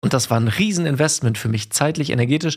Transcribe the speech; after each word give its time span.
und 0.00 0.12
das 0.12 0.30
war 0.30 0.40
ein 0.40 0.48
Rieseninvestment 0.48 1.38
für 1.38 1.48
mich, 1.48 1.70
zeitlich, 1.70 2.10
energetisch, 2.10 2.56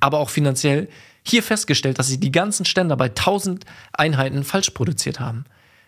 aber 0.00 0.18
auch 0.18 0.30
finanziell, 0.30 0.88
hier 1.26 1.42
festgestellt, 1.42 1.98
dass 1.98 2.08
sie 2.08 2.20
die 2.20 2.32
ganzen 2.32 2.64
Ständer 2.64 2.96
bei 2.96 3.06
1000 3.06 3.64
Einheiten 3.92 4.44
falsch 4.44 4.70
produziert 4.70 5.20
haben. 5.20 5.44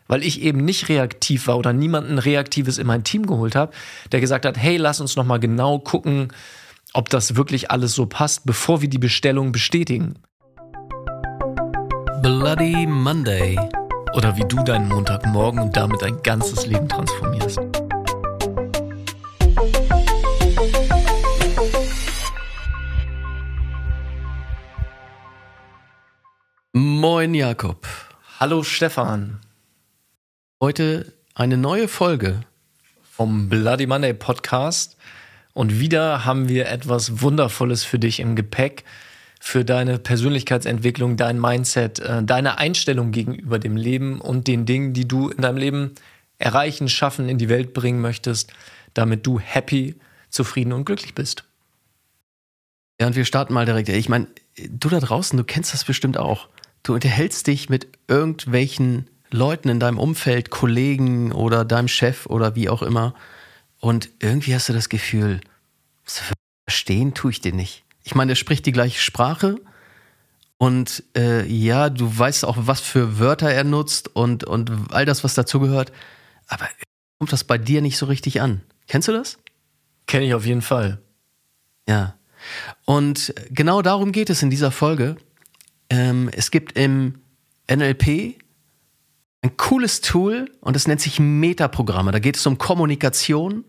Weil 0.09 0.23
ich 0.23 0.41
eben 0.41 0.65
nicht 0.65 0.89
reaktiv 0.89 1.49
war 1.49 1.59
oder 1.59 1.73
niemanden 1.73 2.19
Reaktives 2.19 2.79
in 2.79 2.87
mein 2.87 3.05
Team 3.05 3.27
geholt 3.27 3.55
habe, 3.55 3.73
der 4.13 4.21
gesagt 4.21 4.47
hat, 4.47 4.57
hey, 4.57 4.77
lass 4.77 5.01
uns 5.01 5.17
nochmal 5.17 5.41
genau 5.41 5.79
gucken, 5.79 6.33
ob 6.93 7.11
das 7.11 7.37
wirklich 7.37 7.71
alles 7.71 7.95
so 7.95 8.07
passt, 8.07 8.47
bevor 8.47 8.81
wir 8.81 8.89
die 8.89 8.99
Bestellung 8.99 9.53
bestätigen. 9.53 10.15
Bloody 12.23 12.87
Monday. 12.87 13.59
Oder 14.15 14.37
wie 14.37 14.45
du 14.45 14.63
deinen 14.63 14.89
Montagmorgen 14.89 15.61
und 15.61 15.77
damit 15.77 16.01
dein 16.01 16.23
ganzes 16.23 16.67
Leben 16.67 16.89
transformierst. 16.89 17.61
Moin 26.79 27.33
Jakob. 27.33 27.89
Hallo 28.39 28.63
Stefan. 28.63 29.41
Heute 30.61 31.15
eine 31.35 31.57
neue 31.57 31.89
Folge 31.89 32.43
vom 33.03 33.49
Bloody 33.49 33.87
Monday 33.87 34.13
Podcast. 34.13 34.99
Und 35.55 35.81
wieder 35.81 36.27
haben 36.27 36.51
wir 36.51 36.69
etwas 36.69 37.23
Wundervolles 37.23 37.83
für 37.83 37.99
dich 37.99 38.21
im 38.21 38.37
Gepäck, 38.37 38.85
für 39.41 39.65
deine 39.65 39.99
Persönlichkeitsentwicklung, 39.99 41.17
dein 41.17 41.41
Mindset, 41.41 41.99
äh, 42.01 42.23
deine 42.23 42.59
Einstellung 42.59 43.11
gegenüber 43.11 43.59
dem 43.59 43.79
Leben 43.79 44.21
und 44.21 44.47
den 44.47 44.67
Dingen, 44.67 44.93
die 44.93 45.09
du 45.09 45.31
in 45.31 45.41
deinem 45.41 45.57
Leben 45.57 45.95
erreichen, 46.37 46.91
schaffen, 46.91 47.31
in 47.31 47.39
die 47.39 47.49
Welt 47.49 47.73
bringen 47.73 48.03
möchtest, 48.03 48.53
damit 48.93 49.27
du 49.27 49.41
happy, 49.41 49.95
zufrieden 50.29 50.75
und 50.75 50.85
glücklich 50.85 51.15
bist. 51.15 51.45
Ja, 53.01 53.07
und 53.07 53.17
wir 53.17 53.25
starten 53.25 53.55
mal 53.55 53.65
direkt. 53.65 53.89
Ich 53.89 54.11
meine, 54.11 54.27
du 54.59 54.91
da 54.91 55.01
draußen, 55.01 55.39
du 55.39 55.45
kennst 55.45 55.73
das 55.73 55.85
bestimmt 55.85 56.19
auch. 56.19 56.51
Du 56.87 56.95
unterhältst 56.95 57.49
dich 57.49 57.69
mit 57.69 57.89
irgendwelchen 58.07 59.11
Leuten 59.33 59.69
in 59.69 59.81
deinem 59.81 59.99
Umfeld, 59.99 60.51
Kollegen 60.51 61.33
oder 61.33 61.65
deinem 61.65 61.89
Chef 61.89 62.27
oder 62.27 62.55
wie 62.55 62.69
auch 62.69 62.81
immer. 62.81 63.13
Und 63.81 64.11
irgendwie 64.21 64.55
hast 64.55 64.69
du 64.69 64.73
das 64.73 64.89
Gefühl, 64.89 65.41
verstehen 66.65 67.13
tue 67.13 67.33
ich 67.33 67.41
den 67.41 67.57
nicht. 67.57 67.83
Ich 68.05 68.15
meine, 68.15 68.31
er 68.31 68.37
spricht 68.37 68.67
die 68.67 68.73
gleiche 68.73 69.01
Sprache 69.01 69.57
und 70.59 71.03
äh, 71.17 71.45
ja, 71.47 71.91
du 71.91 72.17
weißt 72.17 72.45
auch, 72.45 72.57
was 72.57 72.83
für 72.83 73.19
Wörter 73.19 73.51
er 73.51 73.65
nutzt 73.65 74.15
und, 74.15 74.45
und 74.45 74.71
all 74.93 75.05
das, 75.05 75.25
was 75.25 75.35
dazugehört. 75.35 75.91
Aber 76.47 76.69
kommt 77.19 77.33
das 77.33 77.43
bei 77.43 77.59
dir 77.59 77.83
nicht 77.83 77.99
so 77.99 78.07
richtig 78.07 78.41
an? 78.41 78.63
Kennst 78.87 79.09
du 79.09 79.13
das? 79.13 79.39
Kenne 80.07 80.27
ich 80.27 80.35
auf 80.35 80.47
jeden 80.47 80.63
Fall. 80.63 81.03
Ja. 81.89 82.15
Und 82.85 83.35
genau 83.51 83.83
darum 83.83 84.13
geht 84.13 84.31
es 84.31 84.45
in 84.45 84.51
dieser 84.51 84.71
Folge. 84.71 85.17
Ähm, 85.91 86.31
es 86.33 86.51
gibt 86.51 86.77
im 86.79 87.21
NLP 87.71 88.37
ein 89.43 89.57
cooles 89.57 90.01
Tool 90.01 90.51
und 90.61 90.75
das 90.75 90.87
nennt 90.87 91.01
sich 91.01 91.21
Metaprogramme. 91.21 92.13
Da 92.13 92.19
geht 92.19 92.37
es 92.37 92.47
um 92.47 92.59
Kommunikation 92.59 93.65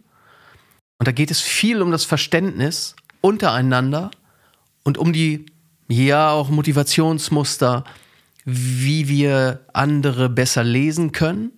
und 0.97 1.07
da 1.07 1.11
geht 1.11 1.31
es 1.31 1.41
viel 1.41 1.81
um 1.81 1.91
das 1.91 2.05
Verständnis 2.05 2.95
untereinander 3.21 4.11
und 4.83 4.97
um 4.97 5.13
die, 5.13 5.45
ja, 5.87 6.31
auch 6.31 6.49
Motivationsmuster, 6.49 7.83
wie 8.45 9.07
wir 9.07 9.65
andere 9.73 10.29
besser 10.29 10.63
lesen 10.63 11.11
können, 11.11 11.51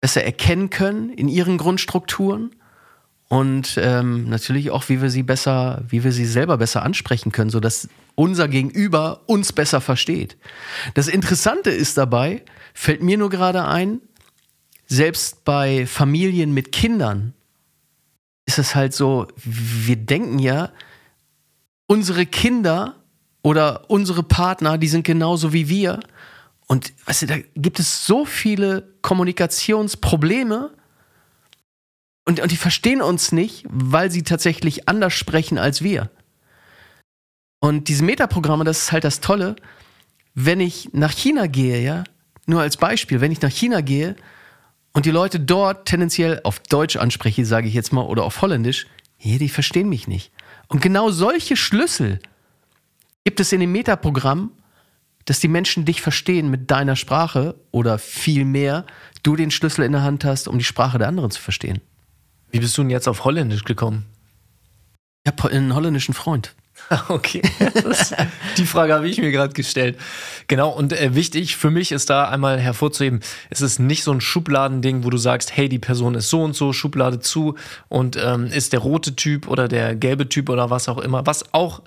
besser 0.00 0.24
erkennen 0.24 0.68
können 0.68 1.10
in 1.10 1.28
ihren 1.28 1.56
Grundstrukturen 1.56 2.54
und 3.28 3.78
ähm, 3.78 4.28
natürlich 4.28 4.70
auch, 4.70 4.88
wie 4.88 5.00
wir 5.00 5.10
sie 5.10 5.22
besser, 5.22 5.82
wie 5.88 6.04
wir 6.04 6.12
sie 6.12 6.26
selber 6.26 6.58
besser 6.58 6.82
ansprechen 6.82 7.32
können, 7.32 7.50
sodass 7.50 7.88
unser 8.14 8.48
Gegenüber 8.48 9.22
uns 9.26 9.52
besser 9.52 9.80
versteht. 9.80 10.36
Das 10.94 11.08
Interessante 11.08 11.70
ist 11.70 11.96
dabei, 11.96 12.42
fällt 12.74 13.02
mir 13.02 13.18
nur 13.18 13.30
gerade 13.30 13.64
ein, 13.64 14.00
selbst 14.86 15.44
bei 15.44 15.86
Familien 15.86 16.52
mit 16.52 16.70
Kindern 16.70 17.32
ist 18.46 18.58
es 18.58 18.74
halt 18.74 18.94
so, 18.94 19.26
wir 19.36 19.96
denken 19.96 20.38
ja, 20.38 20.70
unsere 21.86 22.26
Kinder 22.26 22.96
oder 23.42 23.88
unsere 23.90 24.22
Partner, 24.22 24.78
die 24.78 24.88
sind 24.88 25.04
genauso 25.04 25.52
wie 25.52 25.68
wir. 25.68 26.00
Und 26.66 26.92
weißt 27.06 27.22
du, 27.22 27.26
da 27.26 27.36
gibt 27.56 27.78
es 27.78 28.06
so 28.06 28.24
viele 28.24 28.94
Kommunikationsprobleme 29.02 30.70
und, 32.24 32.40
und 32.40 32.50
die 32.50 32.56
verstehen 32.56 33.02
uns 33.02 33.32
nicht, 33.32 33.64
weil 33.68 34.10
sie 34.10 34.22
tatsächlich 34.22 34.88
anders 34.88 35.12
sprechen 35.12 35.58
als 35.58 35.82
wir. 35.82 36.10
Und 37.60 37.88
diese 37.88 38.04
Metaprogramme, 38.04 38.64
das 38.64 38.84
ist 38.84 38.92
halt 38.92 39.04
das 39.04 39.20
Tolle. 39.20 39.56
Wenn 40.34 40.60
ich 40.60 40.90
nach 40.92 41.12
China 41.12 41.46
gehe, 41.46 41.80
ja, 41.82 42.04
nur 42.46 42.60
als 42.60 42.76
Beispiel, 42.76 43.20
wenn 43.20 43.32
ich 43.32 43.40
nach 43.40 43.50
China 43.50 43.80
gehe 43.80 44.16
und 44.92 45.06
die 45.06 45.10
Leute 45.10 45.40
dort 45.40 45.86
tendenziell 45.86 46.40
auf 46.44 46.58
Deutsch 46.60 46.96
anspreche, 46.96 47.46
sage 47.46 47.68
ich 47.68 47.74
jetzt 47.74 47.92
mal, 47.92 48.02
oder 48.02 48.24
auf 48.24 48.40
Holländisch, 48.42 48.86
ja, 49.18 49.38
die 49.38 49.48
verstehen 49.48 49.88
mich 49.88 50.08
nicht. 50.08 50.32
Und 50.68 50.82
genau 50.82 51.10
solche 51.10 51.56
Schlüssel 51.56 52.20
gibt 53.24 53.40
es 53.40 53.52
in 53.52 53.60
dem 53.60 53.72
Metaprogramm, 53.72 54.50
dass 55.24 55.40
die 55.40 55.48
Menschen 55.48 55.86
dich 55.86 56.02
verstehen 56.02 56.50
mit 56.50 56.70
deiner 56.70 56.96
Sprache 56.96 57.54
oder 57.70 57.98
vielmehr 57.98 58.84
du 59.22 59.36
den 59.36 59.50
Schlüssel 59.50 59.84
in 59.84 59.92
der 59.92 60.02
Hand 60.02 60.24
hast, 60.24 60.48
um 60.48 60.58
die 60.58 60.64
Sprache 60.64 60.98
der 60.98 61.08
anderen 61.08 61.30
zu 61.30 61.40
verstehen. 61.40 61.80
Wie 62.54 62.60
bist 62.60 62.78
du 62.78 62.82
denn 62.82 62.90
jetzt 62.90 63.08
auf 63.08 63.24
Holländisch 63.24 63.64
gekommen? 63.64 64.06
Ich 65.24 65.32
habe 65.32 65.50
einen 65.50 65.74
holländischen 65.74 66.14
Freund. 66.14 66.54
Okay, 67.08 67.42
das, 67.82 68.14
die 68.58 68.64
Frage 68.64 68.94
habe 68.94 69.08
ich 69.08 69.18
mir 69.18 69.32
gerade 69.32 69.52
gestellt. 69.52 69.98
Genau, 70.46 70.70
und 70.70 70.92
äh, 70.92 71.16
wichtig 71.16 71.56
für 71.56 71.72
mich 71.72 71.90
ist 71.90 72.10
da 72.10 72.28
einmal 72.28 72.60
hervorzuheben, 72.60 73.22
es 73.50 73.60
ist 73.60 73.80
nicht 73.80 74.04
so 74.04 74.12
ein 74.12 74.20
Schubladending, 74.20 75.02
wo 75.02 75.10
du 75.10 75.16
sagst, 75.16 75.56
hey, 75.56 75.68
die 75.68 75.80
Person 75.80 76.14
ist 76.14 76.30
so 76.30 76.44
und 76.44 76.54
so, 76.54 76.72
Schublade 76.72 77.18
zu 77.18 77.56
und 77.88 78.16
ähm, 78.22 78.46
ist 78.46 78.72
der 78.72 78.80
rote 78.80 79.16
Typ 79.16 79.48
oder 79.48 79.66
der 79.66 79.96
gelbe 79.96 80.28
Typ 80.28 80.48
oder 80.48 80.70
was 80.70 80.88
auch 80.88 80.98
immer, 80.98 81.26
was 81.26 81.52
auch 81.54 81.82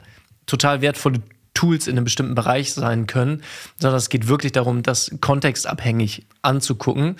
total 0.47 0.81
wertvolle 0.81 1.21
Tools 1.53 1.87
in 1.87 1.95
einem 1.95 2.03
bestimmten 2.03 2.35
Bereich 2.35 2.73
sein 2.73 3.07
können, 3.07 3.41
sondern 3.79 3.99
es 3.99 4.09
geht 4.09 4.27
wirklich 4.27 4.51
darum, 4.51 4.83
das 4.83 5.11
kontextabhängig 5.21 6.25
anzugucken, 6.41 7.15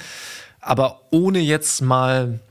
aber 0.60 1.04
ohne 1.12 1.40
jetzt 1.40 1.82
mal 1.82 2.42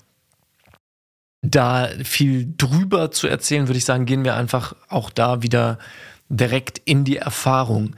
da 1.50 1.88
viel 2.04 2.52
drüber 2.56 3.10
zu 3.10 3.26
erzählen, 3.26 3.68
würde 3.68 3.78
ich 3.78 3.84
sagen, 3.84 4.06
gehen 4.06 4.24
wir 4.24 4.34
einfach 4.34 4.74
auch 4.88 5.10
da 5.10 5.42
wieder 5.42 5.78
direkt 6.28 6.80
in 6.84 7.04
die 7.04 7.16
Erfahrung. 7.16 7.94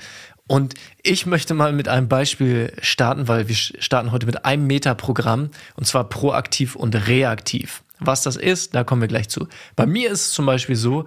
Und 0.46 0.74
ich 1.02 1.26
möchte 1.26 1.54
mal 1.54 1.72
mit 1.72 1.88
einem 1.88 2.08
Beispiel 2.08 2.72
starten, 2.80 3.28
weil 3.28 3.48
wir 3.48 3.54
starten 3.54 4.12
heute 4.12 4.26
mit 4.26 4.44
einem 4.44 4.66
Metaprogramm 4.66 5.50
und 5.76 5.86
zwar 5.86 6.08
proaktiv 6.08 6.74
und 6.74 6.94
reaktiv. 7.06 7.82
Was 8.00 8.22
das 8.22 8.36
ist, 8.36 8.74
da 8.74 8.84
kommen 8.84 9.02
wir 9.02 9.08
gleich 9.08 9.28
zu. 9.28 9.48
Bei 9.76 9.84
mir 9.86 10.10
ist 10.10 10.26
es 10.26 10.30
zum 10.32 10.46
Beispiel 10.46 10.76
so, 10.76 11.06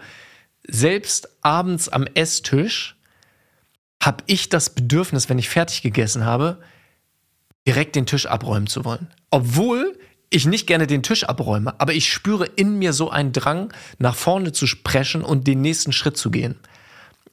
selbst 0.68 1.30
abends 1.42 1.90
am 1.90 2.06
Esstisch 2.14 2.96
habe 4.02 4.24
ich 4.28 4.50
das 4.50 4.70
Bedürfnis, 4.72 5.30
wenn 5.30 5.40
ich 5.40 5.50
fertig 5.50 5.82
gegessen 5.82 6.26
habe, 6.26 6.60
direkt 7.68 7.96
den 7.96 8.06
Tisch 8.06 8.26
abräumen 8.26 8.68
zu 8.68 8.84
wollen. 8.86 9.08
Obwohl 9.30 9.98
ich 10.32 10.46
nicht 10.48 10.66
gerne 10.66 10.88
den 10.88 11.04
Tisch 11.04 11.26
abräume, 11.26 11.80
aber 11.80 11.94
ich 11.94 12.12
spüre 12.12 12.46
in 12.46 12.80
mir 12.80 12.94
so 12.94 13.12
einen 13.12 13.34
Drang, 13.34 13.72
nach 14.00 14.16
vorne 14.16 14.54
zu 14.54 14.66
sprechen 14.66 15.22
und 15.22 15.46
den 15.46 15.62
nächsten 15.62 15.92
Schritt 15.92 16.18
zu 16.18 16.32
gehen. 16.32 16.56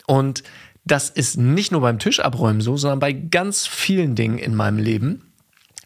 Und 0.07 0.43
das 0.85 1.09
ist 1.09 1.39
nicht 1.39 1.71
nur 1.71 1.81
beim 1.81 1.99
Tisch 1.99 2.21
abräumen 2.21 2.61
so, 2.61 2.77
sondern 2.77 2.99
bei 2.99 3.13
ganz 3.13 3.67
vielen 3.67 4.15
Dingen 4.15 4.39
in 4.39 4.55
meinem 4.55 4.79
Leben, 4.79 5.33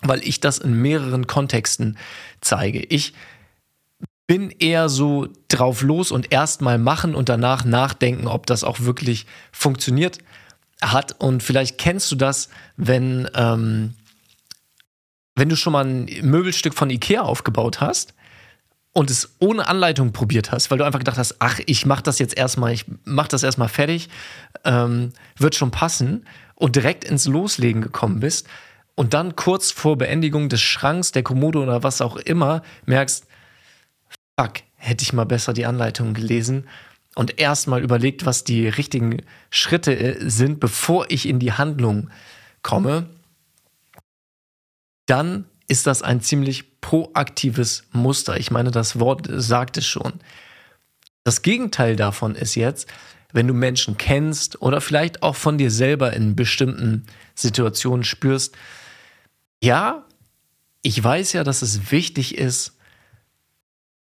weil 0.00 0.26
ich 0.26 0.40
das 0.40 0.58
in 0.58 0.80
mehreren 0.80 1.26
Kontexten 1.26 1.98
zeige. 2.40 2.80
Ich 2.80 3.12
bin 4.26 4.50
eher 4.50 4.88
so 4.88 5.28
drauf 5.48 5.82
los 5.82 6.12
und 6.12 6.32
erstmal 6.32 6.78
machen 6.78 7.14
und 7.14 7.28
danach 7.28 7.64
nachdenken, 7.64 8.26
ob 8.26 8.46
das 8.46 8.64
auch 8.64 8.80
wirklich 8.80 9.26
funktioniert 9.50 10.18
hat. 10.80 11.20
Und 11.20 11.42
vielleicht 11.42 11.76
kennst 11.76 12.10
du 12.10 12.16
das, 12.16 12.48
wenn 12.76 13.28
ähm, 13.34 13.94
wenn 15.34 15.48
du 15.48 15.56
schon 15.56 15.72
mal 15.72 15.84
ein 15.84 16.08
Möbelstück 16.22 16.74
von 16.74 16.90
Ikea 16.90 17.22
aufgebaut 17.22 17.80
hast 17.80 18.14
und 18.92 19.10
es 19.10 19.36
ohne 19.38 19.66
Anleitung 19.66 20.12
probiert 20.12 20.52
hast, 20.52 20.70
weil 20.70 20.78
du 20.78 20.84
einfach 20.84 20.98
gedacht 20.98 21.18
hast, 21.18 21.36
ach, 21.38 21.60
ich 21.66 21.86
mach 21.86 22.02
das 22.02 22.18
jetzt 22.18 22.36
erstmal, 22.36 22.72
ich 22.72 22.84
mach 23.04 23.28
das 23.28 23.42
erstmal 23.42 23.68
fertig, 23.68 24.08
ähm, 24.64 25.12
wird 25.36 25.54
schon 25.54 25.70
passen 25.70 26.26
und 26.54 26.76
direkt 26.76 27.04
ins 27.04 27.26
Loslegen 27.26 27.80
gekommen 27.80 28.20
bist 28.20 28.46
und 28.94 29.14
dann 29.14 29.36
kurz 29.36 29.70
vor 29.70 29.96
Beendigung 29.96 30.48
des 30.48 30.60
Schranks, 30.60 31.12
der 31.12 31.22
Kommode 31.22 31.60
oder 31.60 31.82
was 31.82 32.02
auch 32.02 32.16
immer 32.16 32.62
merkst, 32.84 33.26
fuck, 34.38 34.52
hätte 34.76 35.02
ich 35.02 35.12
mal 35.12 35.24
besser 35.24 35.54
die 35.54 35.66
Anleitung 35.66 36.12
gelesen 36.12 36.68
und 37.14 37.38
erstmal 37.40 37.82
überlegt, 37.82 38.26
was 38.26 38.44
die 38.44 38.68
richtigen 38.68 39.22
Schritte 39.50 39.96
äh, 39.96 40.28
sind, 40.28 40.60
bevor 40.60 41.06
ich 41.08 41.26
in 41.26 41.38
die 41.38 41.52
Handlung 41.52 42.10
komme 42.62 43.08
dann 45.12 45.44
ist 45.68 45.86
das 45.86 46.00
ein 46.00 46.22
ziemlich 46.22 46.80
proaktives 46.80 47.84
Muster. 47.92 48.38
Ich 48.38 48.50
meine, 48.50 48.70
das 48.70 48.98
Wort 48.98 49.28
sagt 49.30 49.76
es 49.76 49.86
schon. 49.86 50.14
Das 51.22 51.42
Gegenteil 51.42 51.96
davon 51.96 52.34
ist 52.34 52.54
jetzt, 52.54 52.88
wenn 53.30 53.46
du 53.46 53.52
Menschen 53.52 53.98
kennst 53.98 54.62
oder 54.62 54.80
vielleicht 54.80 55.22
auch 55.22 55.36
von 55.36 55.58
dir 55.58 55.70
selber 55.70 56.14
in 56.14 56.34
bestimmten 56.34 57.04
Situationen 57.34 58.04
spürst, 58.04 58.56
ja, 59.62 60.06
ich 60.80 61.04
weiß 61.04 61.34
ja, 61.34 61.44
dass 61.44 61.60
es 61.60 61.92
wichtig 61.92 62.38
ist, 62.38 62.78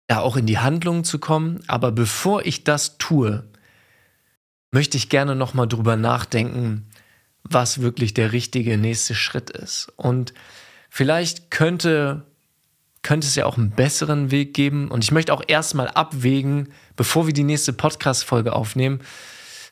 da 0.07 0.19
auch 0.19 0.37
in 0.37 0.45
die 0.45 0.59
Handlung 0.59 1.03
zu 1.03 1.19
kommen, 1.19 1.59
aber 1.67 1.91
bevor 1.91 2.45
ich 2.45 2.63
das 2.63 2.97
tue, 2.97 3.43
möchte 4.71 4.95
ich 4.95 5.09
gerne 5.09 5.35
nochmal 5.35 5.67
drüber 5.67 5.97
nachdenken, 5.97 6.89
was 7.43 7.81
wirklich 7.81 8.13
der 8.13 8.31
richtige 8.31 8.77
nächste 8.77 9.13
Schritt 9.13 9.49
ist. 9.49 9.91
Und 9.97 10.33
vielleicht 10.91 11.49
könnte, 11.49 12.25
könnte 13.01 13.25
es 13.25 13.35
ja 13.35 13.45
auch 13.45 13.57
einen 13.57 13.71
besseren 13.71 14.29
Weg 14.29 14.53
geben. 14.53 14.91
Und 14.91 15.03
ich 15.03 15.11
möchte 15.11 15.33
auch 15.33 15.41
erstmal 15.47 15.87
abwägen, 15.87 16.73
bevor 16.97 17.25
wir 17.25 17.33
die 17.33 17.43
nächste 17.43 17.71
Podcast-Folge 17.73 18.53
aufnehmen, 18.53 18.99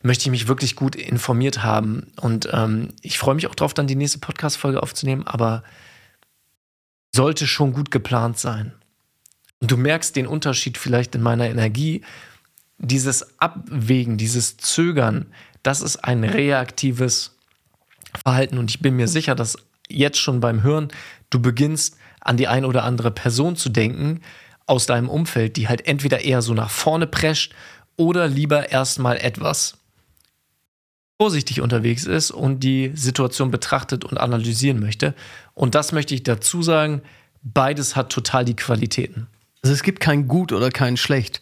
möchte 0.01 0.24
ich 0.24 0.31
mich 0.31 0.48
wirklich 0.48 0.77
gut 0.77 0.95
informiert 0.95 1.62
haben. 1.62 2.13
Und 2.21 2.48
ähm, 2.54 2.94
ich 3.01 3.19
freue 3.19 3.36
mich 3.36 3.48
auch 3.48 3.54
darauf, 3.54 3.74
dann 3.74 3.86
die 3.86 3.98
nächste 3.98 4.19
Podcast-Folge 4.19 4.81
aufzunehmen, 4.81 5.27
aber 5.27 5.63
sollte 7.13 7.48
schon 7.48 7.74
gut 7.74 7.92
geplant 7.92 8.39
sein. 8.39 8.71
Und 9.60 9.71
du 9.71 9.75
merkst 9.77 10.16
den 10.16 10.25
Unterschied 10.25 10.77
vielleicht 10.77 11.16
in 11.16 11.21
meiner 11.21 11.50
Energie. 11.50 12.01
Dieses 12.77 13.42
Abwägen, 13.42 14.18
dieses 14.18 14.56
Zögern, 14.56 15.25
das 15.63 15.81
ist 15.81 15.98
ein 15.98 16.24
reaktives 16.24 17.36
Verhalten. 18.24 18.57
Und 18.57 18.71
ich 18.71 18.80
bin 18.80 18.95
mir 18.95 19.10
sicher, 19.10 19.36
dass 19.36 19.57
jetzt 19.89 20.19
schon 20.19 20.39
beim 20.39 20.63
Hören 20.63 20.89
du 21.30 21.41
beginnst, 21.41 21.97
an 22.21 22.38
die 22.38 22.47
ein 22.47 22.65
oder 22.65 22.83
andere 22.83 23.12
Person 23.12 23.56
zu 23.56 23.69
denken 23.69 24.21
aus 24.65 24.86
deinem 24.86 25.09
Umfeld, 25.09 25.57
die 25.57 25.68
halt 25.68 25.88
entweder 25.88 26.21
eher 26.21 26.41
so 26.41 26.53
nach 26.53 26.69
vorne 26.69 27.07
prescht 27.07 27.53
oder 27.95 28.27
lieber 28.27 28.71
erstmal 28.71 29.18
etwas 29.18 29.77
vorsichtig 31.21 31.59
unterwegs 31.59 32.06
ist 32.06 32.31
und 32.31 32.62
die 32.62 32.91
Situation 32.95 33.51
betrachtet 33.51 34.06
und 34.06 34.18
analysieren 34.18 34.80
möchte. 34.80 35.13
Und 35.53 35.75
das 35.75 35.92
möchte 35.92 36.15
ich 36.15 36.24
dazu 36.24 36.62
sagen, 36.62 37.01
beides 37.42 37.95
hat 37.95 38.09
total 38.12 38.45
die 38.45 38.56
Qualitäten. 38.56 39.27
Also 39.62 39.74
es 39.74 39.83
gibt 39.83 40.00
kein 40.00 40.27
Gut 40.27 40.53
oder 40.53 40.69
kein 40.69 40.95
Schlecht, 40.95 41.42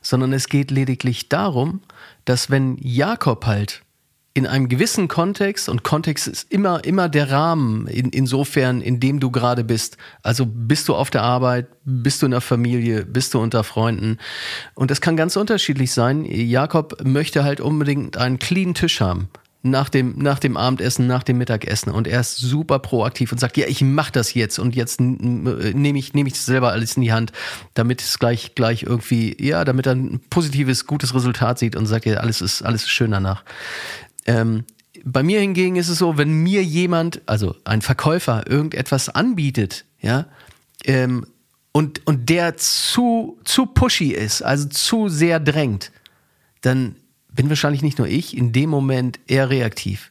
sondern 0.00 0.32
es 0.32 0.48
geht 0.48 0.70
lediglich 0.70 1.28
darum, 1.28 1.82
dass 2.24 2.50
wenn 2.50 2.78
Jakob 2.80 3.44
halt 3.44 3.82
in 4.38 4.46
einem 4.46 4.68
gewissen 4.68 5.08
Kontext, 5.08 5.68
und 5.68 5.82
Kontext 5.82 6.28
ist 6.28 6.52
immer, 6.52 6.84
immer 6.84 7.08
der 7.08 7.32
Rahmen, 7.32 7.88
in, 7.88 8.10
insofern, 8.10 8.80
in 8.80 9.00
dem 9.00 9.18
du 9.18 9.32
gerade 9.32 9.64
bist. 9.64 9.96
Also 10.22 10.46
bist 10.46 10.88
du 10.88 10.94
auf 10.94 11.10
der 11.10 11.22
Arbeit, 11.22 11.66
bist 11.84 12.22
du 12.22 12.26
in 12.26 12.30
der 12.30 12.40
Familie, 12.40 13.04
bist 13.04 13.34
du 13.34 13.40
unter 13.40 13.64
Freunden. 13.64 14.18
Und 14.74 14.92
das 14.92 15.00
kann 15.00 15.16
ganz 15.16 15.34
unterschiedlich 15.34 15.90
sein. 15.90 16.24
Jakob 16.24 17.04
möchte 17.04 17.42
halt 17.42 17.60
unbedingt 17.60 18.16
einen 18.16 18.38
clean 18.38 18.74
Tisch 18.74 19.00
haben 19.00 19.28
nach 19.62 19.88
dem, 19.88 20.16
nach 20.18 20.38
dem 20.38 20.56
Abendessen, 20.56 21.08
nach 21.08 21.24
dem 21.24 21.38
Mittagessen 21.38 21.90
und 21.90 22.06
er 22.06 22.20
ist 22.20 22.36
super 22.36 22.78
proaktiv 22.78 23.32
und 23.32 23.38
sagt, 23.38 23.56
ja, 23.56 23.66
ich 23.66 23.82
mache 23.82 24.12
das 24.12 24.34
jetzt 24.34 24.58
und 24.58 24.76
jetzt 24.76 25.00
nehme 25.00 25.98
ich, 25.98 26.14
nehme 26.14 26.28
ich 26.28 26.40
selber 26.40 26.70
alles 26.70 26.96
in 26.96 27.02
die 27.02 27.12
Hand, 27.12 27.32
damit 27.74 28.00
es 28.00 28.20
gleich, 28.20 28.54
gleich 28.54 28.84
irgendwie, 28.84 29.36
ja, 29.40 29.64
damit 29.64 29.86
er 29.86 29.96
ein 29.96 30.20
positives, 30.30 30.86
gutes 30.86 31.12
Resultat 31.12 31.58
sieht 31.58 31.74
und 31.74 31.86
sagt, 31.86 32.06
ja, 32.06 32.18
alles 32.18 32.40
ist, 32.40 32.62
alles 32.62 32.82
ist 32.82 32.90
schön 32.90 33.10
danach. 33.10 33.42
Ähm, 34.28 34.64
bei 35.04 35.22
mir 35.22 35.40
hingegen 35.40 35.76
ist 35.76 35.88
es 35.88 35.98
so, 35.98 36.18
wenn 36.18 36.42
mir 36.42 36.62
jemand, 36.62 37.22
also 37.26 37.56
ein 37.64 37.82
Verkäufer, 37.82 38.48
irgendetwas 38.48 39.08
anbietet, 39.08 39.86
ja, 40.00 40.26
ähm, 40.84 41.26
und, 41.72 42.06
und 42.06 42.28
der 42.28 42.56
zu, 42.56 43.38
zu 43.44 43.66
pushy 43.66 44.12
ist, 44.12 44.42
also 44.42 44.68
zu 44.68 45.08
sehr 45.08 45.40
drängt, 45.40 45.92
dann 46.60 46.96
bin 47.32 47.48
wahrscheinlich 47.48 47.82
nicht 47.82 47.98
nur 47.98 48.08
ich 48.08 48.36
in 48.36 48.52
dem 48.52 48.68
Moment 48.68 49.18
eher 49.26 49.48
reaktiv. 49.48 50.10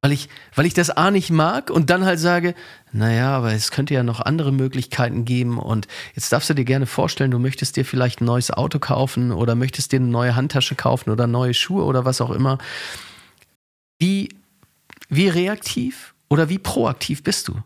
Weil 0.00 0.12
ich, 0.12 0.28
weil 0.54 0.66
ich 0.66 0.74
das 0.74 0.90
A 0.90 1.10
nicht 1.10 1.30
mag 1.30 1.70
und 1.70 1.90
dann 1.90 2.04
halt 2.04 2.20
sage, 2.20 2.54
naja, 2.92 3.36
aber 3.36 3.52
es 3.52 3.70
könnte 3.70 3.94
ja 3.94 4.02
noch 4.02 4.20
andere 4.20 4.52
Möglichkeiten 4.52 5.24
geben 5.24 5.58
und 5.58 5.88
jetzt 6.14 6.32
darfst 6.32 6.48
du 6.48 6.54
dir 6.54 6.64
gerne 6.64 6.86
vorstellen, 6.86 7.32
du 7.32 7.38
möchtest 7.38 7.76
dir 7.76 7.84
vielleicht 7.84 8.20
ein 8.20 8.24
neues 8.24 8.50
Auto 8.50 8.78
kaufen 8.78 9.32
oder 9.32 9.54
möchtest 9.56 9.92
dir 9.92 9.96
eine 9.96 10.06
neue 10.06 10.36
Handtasche 10.36 10.76
kaufen 10.76 11.10
oder 11.10 11.26
neue 11.26 11.52
Schuhe 11.52 11.84
oder 11.84 12.04
was 12.04 12.20
auch 12.20 12.30
immer. 12.30 12.58
Wie, 13.98 14.28
wie 15.08 15.28
reaktiv 15.28 16.14
oder 16.28 16.48
wie 16.48 16.58
proaktiv 16.58 17.22
bist 17.22 17.48
du? 17.48 17.62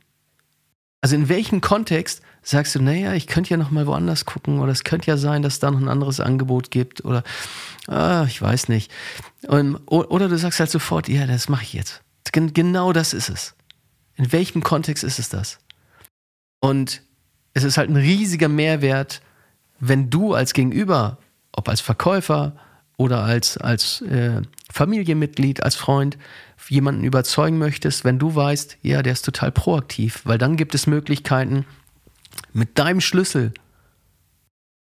Also 1.01 1.17
in 1.17 1.29
welchem 1.29 1.61
Kontext 1.61 2.23
sagst 2.43 2.75
du, 2.75 2.81
naja, 2.81 3.13
ich 3.15 3.27
könnte 3.27 3.51
ja 3.51 3.57
noch 3.57 3.71
mal 3.71 3.87
woanders 3.87 4.25
gucken 4.25 4.61
oder 4.61 4.71
es 4.71 4.85
könnte 4.85 5.09
ja 5.09 5.17
sein, 5.17 5.43
dass 5.43 5.55
es 5.55 5.59
da 5.59 5.71
noch 5.71 5.81
ein 5.81 5.89
anderes 5.89 6.21
Angebot 6.21 6.71
gibt 6.71 7.05
oder 7.05 7.25
ah, 7.89 8.25
ich 8.29 8.41
weiß 8.41 8.69
nicht. 8.69 8.91
Und, 9.49 9.77
oder 9.87 10.29
du 10.29 10.39
sagst 10.39 10.61
halt 10.61 10.71
sofort, 10.71 11.09
ja, 11.09 11.27
das 11.27 11.49
mache 11.49 11.65
ich 11.65 11.73
jetzt. 11.73 12.03
Genau 12.33 12.93
das 12.93 13.13
ist 13.13 13.29
es. 13.29 13.55
In 14.17 14.33
welchem 14.33 14.63
Kontext 14.63 15.05
ist 15.05 15.19
es 15.19 15.29
das? 15.29 15.59
Und 16.61 17.03
es 17.55 17.65
ist 17.65 17.77
halt 17.77 17.91
ein 17.91 17.97
riesiger 17.97 18.49
Mehrwert, 18.49 19.21
wenn 19.81 20.09
du 20.09 20.35
als 20.35 20.53
Gegenüber, 20.53 21.19
ob 21.51 21.69
als 21.69 21.81
Verkäufer 21.81 22.57
oder 23.03 23.25
als, 23.25 23.57
als 23.59 24.01
äh, 24.03 24.43
Familienmitglied, 24.71 25.63
als 25.63 25.75
Freund, 25.75 26.17
jemanden 26.69 27.05
überzeugen 27.05 27.59
möchtest, 27.59 28.05
wenn 28.05 28.19
du 28.19 28.35
weißt, 28.35 28.79
ja, 28.83 29.03
der 29.03 29.13
ist 29.13 29.25
total 29.25 29.53
proaktiv, 29.53 30.23
weil 30.25 30.39
dann 30.39 30.57
gibt 30.57 30.75
es 30.75 30.87
Möglichkeiten, 30.87 31.67
mit 32.53 32.79
deinem 32.79 33.01
Schlüssel 33.01 33.53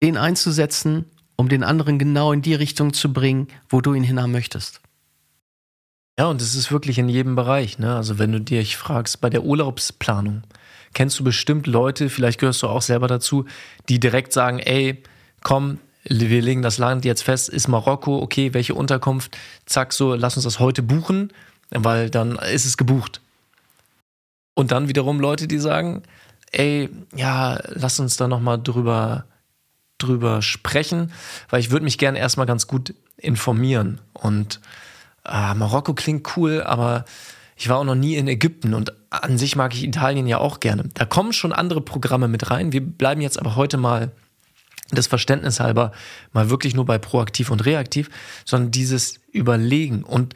den 0.03 0.17
einzusetzen, 0.17 1.05
um 1.37 1.49
den 1.49 1.63
anderen 1.63 1.99
genau 1.99 2.33
in 2.33 2.43
die 2.43 2.55
Richtung 2.55 2.93
zu 2.93 3.13
bringen, 3.13 3.49
wo 3.69 3.81
du 3.81 3.95
ihn 3.95 4.03
hinhaben 4.03 4.33
möchtest. 4.33 4.81
Ja, 6.19 6.27
und 6.27 6.43
es 6.43 6.57
ist 6.57 6.73
wirklich 6.73 6.99
in 6.99 7.09
jedem 7.09 7.37
Bereich. 7.37 7.79
Ne? 7.79 7.95
Also 7.95 8.19
wenn 8.19 8.33
du 8.33 8.41
dich 8.41 8.77
fragst, 8.77 9.21
bei 9.21 9.31
der 9.31 9.45
Urlaubsplanung, 9.45 10.43
kennst 10.95 11.19
du 11.21 11.25
bestimmt 11.25 11.69
Leute, 11.69 12.09
vielleicht 12.09 12.41
gehörst 12.41 12.63
du 12.63 12.67
auch 12.67 12.83
selber 12.83 13.07
dazu, 13.07 13.45
die 13.89 14.01
direkt 14.01 14.33
sagen, 14.33 14.59
ey, 14.59 15.03
komm, 15.43 15.79
wir 16.09 16.43
legen 16.43 16.63
das 16.63 16.79
Land 16.79 17.05
jetzt 17.05 17.23
fest, 17.23 17.49
ist 17.49 17.69
Marokko, 17.69 18.21
okay, 18.21 18.55
welche 18.55 18.75
Unterkunft, 18.75 19.37
zack, 19.67 19.93
so, 19.93 20.15
lass 20.15 20.37
uns 20.37 20.45
das 20.45 20.59
heute 20.59 20.83
buchen, 20.83 21.33
weil 21.71 22.11
dann 22.11 22.37
ist 22.37 22.65
es 22.65 22.77
gebucht. 22.77 23.21
Und 24.55 24.73
dann 24.73 24.89
wiederum 24.89 25.21
Leute, 25.21 25.47
die 25.47 25.59
sagen, 25.59 26.03
ey, 26.51 26.89
ja, 27.15 27.59
lass 27.69 28.01
uns 28.01 28.17
da 28.17 28.27
nochmal 28.27 28.61
drüber, 28.61 29.25
drüber 29.99 30.43
sprechen, 30.43 31.13
weil 31.51 31.61
ich 31.61 31.71
würde 31.71 31.85
mich 31.85 31.99
gerne 31.99 32.19
erstmal 32.19 32.47
ganz 32.47 32.67
gut 32.67 32.95
informieren. 33.17 34.01
Und 34.15 34.61
äh, 35.25 35.55
Marokko 35.55 35.95
klingt 35.95 36.37
cool, 36.37 36.63
aber 36.63 37.05
ich 37.57 37.69
war 37.69 37.79
auch 37.79 37.85
noch 37.85 37.95
nie 37.95 38.15
in 38.15 38.29
Ägypten 38.29 38.73
und 38.75 38.93
an 39.11 39.39
sich 39.39 39.57
mag 39.57 39.75
ich 39.75 39.85
Italien 39.85 40.27
ja 40.27 40.39
auch 40.39 40.61
gerne. 40.61 40.85
Da 40.95 41.05
kommen 41.05 41.33
schon 41.33 41.53
andere 41.53 41.81
Programme 41.81 42.29
mit 42.29 42.51
rein. 42.51 42.73
Wir 42.73 42.81
bleiben 42.81 43.21
jetzt 43.21 43.39
aber 43.39 43.57
heute 43.57 43.77
mal 43.77 44.13
das 44.91 45.07
Verständnis 45.07 45.61
halber 45.61 45.93
mal 46.33 46.51
wirklich 46.51 46.75
nur 46.75 46.87
bei 46.87 46.99
proaktiv 46.99 47.51
und 47.51 47.65
reaktiv, 47.65 48.09
sondern 48.45 48.71
dieses 48.71 49.21
Überlegen. 49.33 50.03
Und 50.03 50.35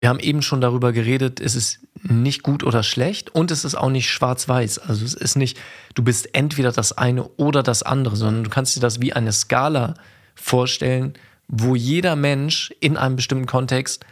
wir 0.00 0.10
haben 0.10 0.20
eben 0.20 0.42
schon 0.42 0.60
darüber 0.60 0.92
geredet, 0.92 1.40
es 1.40 1.56
ist 1.56 1.80
nicht 2.02 2.42
gut 2.42 2.62
oder 2.62 2.82
schlecht 2.82 3.34
und 3.34 3.50
es 3.50 3.64
ist 3.64 3.74
auch 3.74 3.90
nicht 3.90 4.10
schwarz-weiß. 4.10 4.78
Also 4.78 5.04
es 5.04 5.14
ist 5.14 5.36
nicht, 5.36 5.58
du 5.94 6.04
bist 6.04 6.34
entweder 6.34 6.70
das 6.70 6.92
eine 6.92 7.24
oder 7.24 7.62
das 7.62 7.82
andere, 7.82 8.14
sondern 8.14 8.44
du 8.44 8.50
kannst 8.50 8.76
dir 8.76 8.80
das 8.80 9.00
wie 9.00 9.12
eine 9.12 9.32
Skala 9.32 9.94
vorstellen, 10.34 11.14
wo 11.48 11.74
jeder 11.74 12.14
Mensch 12.14 12.72
in 12.80 12.96
einem 12.96 13.16
bestimmten 13.16 13.46
Kontext 13.46 14.04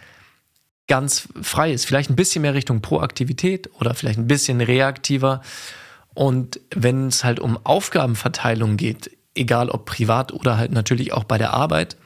ganz 0.87 1.29
frei 1.43 1.73
ist. 1.73 1.87
Vielleicht 1.87 2.11
ein 2.11 2.17
bisschen 2.17 2.43
mehr 2.43 2.55
Richtung 2.55 2.81
Proaktivität 2.81 3.71
oder 3.79 3.95
vielleicht 3.95 4.19
ein 4.19 4.27
bisschen 4.27 4.61
reaktiver. 4.61 5.43
Und 6.15 6.61
wenn 6.75 7.09
es 7.09 7.25
halt 7.25 7.41
um 7.41 7.59
Aufgabenverteilung 7.65 8.77
geht, 8.77 9.11
egal 9.35 9.69
ob 9.69 9.85
privat 9.85 10.33
oder 10.33 10.57
halt 10.57 10.73
natürlich 10.73 11.13
auch 11.13 11.25
bei 11.25 11.39
der 11.39 11.53
Arbeit, 11.53 11.97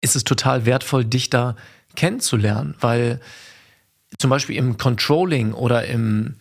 ist 0.00 0.16
es 0.16 0.24
total 0.24 0.64
wertvoll, 0.64 1.04
dich 1.04 1.30
da 1.30 1.56
kennenzulernen, 1.96 2.74
weil 2.80 3.20
zum 4.18 4.30
Beispiel 4.30 4.56
im 4.56 4.76
Controlling 4.76 5.52
oder 5.52 5.86
im, 5.86 6.36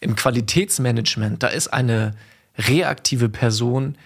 im 0.00 0.14
Qualitätsmanagement, 0.14 1.42
da 1.42 1.48
ist 1.48 1.68
eine 1.68 2.14
reaktive 2.58 3.28
Person 3.28 3.96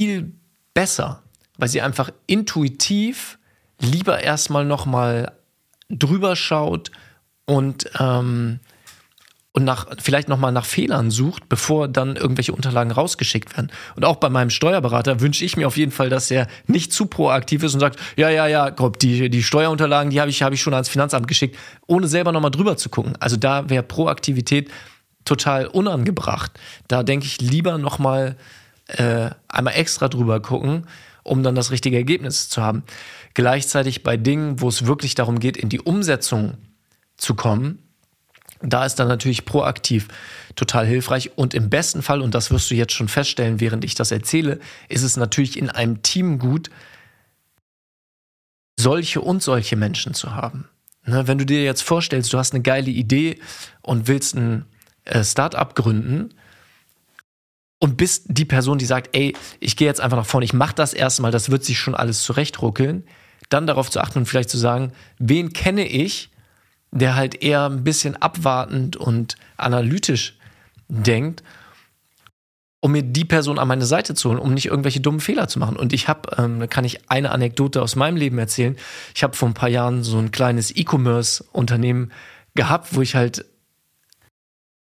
viel 0.00 0.32
besser, 0.74 1.22
weil 1.56 1.68
sie 1.68 1.82
einfach 1.82 2.10
intuitiv 2.26 3.38
lieber 3.80 4.20
erstmal 4.20 4.64
nochmal 4.64 5.32
drüber 5.88 6.36
schaut 6.36 6.90
und 7.46 7.90
ähm, 7.98 8.60
und 9.58 9.64
nach, 9.64 9.86
vielleicht 10.00 10.28
nochmal 10.28 10.52
nach 10.52 10.64
Fehlern 10.64 11.10
sucht, 11.10 11.48
bevor 11.48 11.88
dann 11.88 12.14
irgendwelche 12.14 12.52
Unterlagen 12.52 12.92
rausgeschickt 12.92 13.56
werden. 13.56 13.72
Und 13.96 14.04
auch 14.04 14.16
bei 14.16 14.30
meinem 14.30 14.50
Steuerberater 14.50 15.20
wünsche 15.20 15.44
ich 15.44 15.56
mir 15.56 15.66
auf 15.66 15.76
jeden 15.76 15.90
Fall, 15.90 16.08
dass 16.08 16.30
er 16.30 16.46
nicht 16.68 16.92
zu 16.92 17.06
proaktiv 17.06 17.64
ist 17.64 17.74
und 17.74 17.80
sagt, 17.80 17.98
ja, 18.16 18.30
ja, 18.30 18.46
ja, 18.46 18.70
Gott, 18.70 19.02
die, 19.02 19.28
die 19.28 19.42
Steuerunterlagen, 19.42 20.10
die 20.10 20.20
habe 20.20 20.30
ich, 20.30 20.42
hab 20.42 20.52
ich 20.52 20.62
schon 20.62 20.74
ans 20.74 20.88
Finanzamt 20.88 21.26
geschickt, 21.26 21.56
ohne 21.88 22.06
selber 22.06 22.30
nochmal 22.30 22.52
drüber 22.52 22.76
zu 22.76 22.88
gucken. 22.88 23.14
Also 23.18 23.36
da 23.36 23.68
wäre 23.68 23.82
Proaktivität 23.82 24.70
total 25.24 25.66
unangebracht. 25.66 26.52
Da 26.86 27.02
denke 27.02 27.26
ich 27.26 27.40
lieber 27.40 27.78
nochmal 27.78 28.36
äh, 28.86 29.30
einmal 29.48 29.74
extra 29.74 30.08
drüber 30.08 30.40
gucken, 30.40 30.86
um 31.24 31.42
dann 31.42 31.56
das 31.56 31.72
richtige 31.72 31.96
Ergebnis 31.96 32.48
zu 32.48 32.62
haben. 32.62 32.84
Gleichzeitig 33.34 34.04
bei 34.04 34.16
Dingen, 34.16 34.60
wo 34.60 34.68
es 34.68 34.86
wirklich 34.86 35.16
darum 35.16 35.40
geht, 35.40 35.56
in 35.56 35.68
die 35.68 35.80
Umsetzung 35.80 36.54
zu 37.16 37.34
kommen, 37.34 37.82
da 38.60 38.84
ist 38.84 38.96
dann 38.96 39.08
natürlich 39.08 39.44
proaktiv 39.44 40.08
total 40.56 40.86
hilfreich 40.86 41.32
und 41.36 41.54
im 41.54 41.70
besten 41.70 42.02
Fall, 42.02 42.20
und 42.20 42.34
das 42.34 42.50
wirst 42.50 42.70
du 42.70 42.74
jetzt 42.74 42.92
schon 42.92 43.08
feststellen, 43.08 43.60
während 43.60 43.84
ich 43.84 43.94
das 43.94 44.10
erzähle, 44.10 44.58
ist 44.88 45.02
es 45.02 45.16
natürlich 45.16 45.56
in 45.58 45.70
einem 45.70 46.02
Team 46.02 46.38
gut, 46.38 46.70
solche 48.78 49.20
und 49.20 49.42
solche 49.42 49.76
Menschen 49.76 50.14
zu 50.14 50.34
haben. 50.34 50.68
Ne, 51.06 51.26
wenn 51.26 51.38
du 51.38 51.46
dir 51.46 51.64
jetzt 51.64 51.82
vorstellst, 51.82 52.32
du 52.32 52.38
hast 52.38 52.52
eine 52.52 52.62
geile 52.62 52.90
Idee 52.90 53.38
und 53.82 54.08
willst 54.08 54.34
ein 54.34 54.66
äh, 55.04 55.24
Startup 55.24 55.74
gründen 55.74 56.34
und 57.78 57.96
bist 57.96 58.26
die 58.28 58.44
Person, 58.44 58.78
die 58.78 58.84
sagt, 58.84 59.16
ey, 59.16 59.34
ich 59.60 59.76
gehe 59.76 59.88
jetzt 59.88 60.00
einfach 60.00 60.18
nach 60.18 60.26
vorne, 60.26 60.44
ich 60.44 60.52
mache 60.52 60.74
das 60.74 60.92
erstmal, 60.92 61.30
das 61.30 61.50
wird 61.50 61.64
sich 61.64 61.78
schon 61.78 61.94
alles 61.94 62.22
zurechtruckeln, 62.22 63.04
dann 63.48 63.66
darauf 63.66 63.90
zu 63.90 64.00
achten 64.00 64.18
und 64.18 64.26
vielleicht 64.26 64.50
zu 64.50 64.58
sagen, 64.58 64.92
wen 65.18 65.52
kenne 65.52 65.86
ich, 65.86 66.30
der 66.90 67.16
halt 67.16 67.42
eher 67.42 67.66
ein 67.66 67.84
bisschen 67.84 68.16
abwartend 68.16 68.96
und 68.96 69.36
analytisch 69.56 70.38
denkt, 70.88 71.42
um 72.80 72.92
mir 72.92 73.02
die 73.02 73.24
Person 73.24 73.58
an 73.58 73.68
meine 73.68 73.86
Seite 73.86 74.14
zu 74.14 74.30
holen, 74.30 74.38
um 74.38 74.54
nicht 74.54 74.66
irgendwelche 74.66 75.00
dummen 75.00 75.20
Fehler 75.20 75.48
zu 75.48 75.58
machen. 75.58 75.76
Und 75.76 75.92
ich 75.92 76.08
habe, 76.08 76.30
ähm, 76.38 76.60
da 76.60 76.66
kann 76.66 76.84
ich 76.84 77.10
eine 77.10 77.30
Anekdote 77.32 77.82
aus 77.82 77.96
meinem 77.96 78.16
Leben 78.16 78.38
erzählen. 78.38 78.76
Ich 79.14 79.22
habe 79.22 79.36
vor 79.36 79.48
ein 79.48 79.54
paar 79.54 79.68
Jahren 79.68 80.04
so 80.04 80.18
ein 80.18 80.30
kleines 80.30 80.74
E-Commerce-Unternehmen 80.74 82.12
gehabt, 82.54 82.94
wo 82.94 83.02
ich 83.02 83.16
halt 83.16 83.44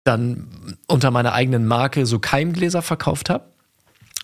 dann 0.05 0.77
unter 0.87 1.11
meiner 1.11 1.33
eigenen 1.33 1.67
Marke 1.67 2.07
so 2.07 2.19
Keimgläser 2.19 2.83
verkauft 2.83 3.29
habe. 3.29 3.50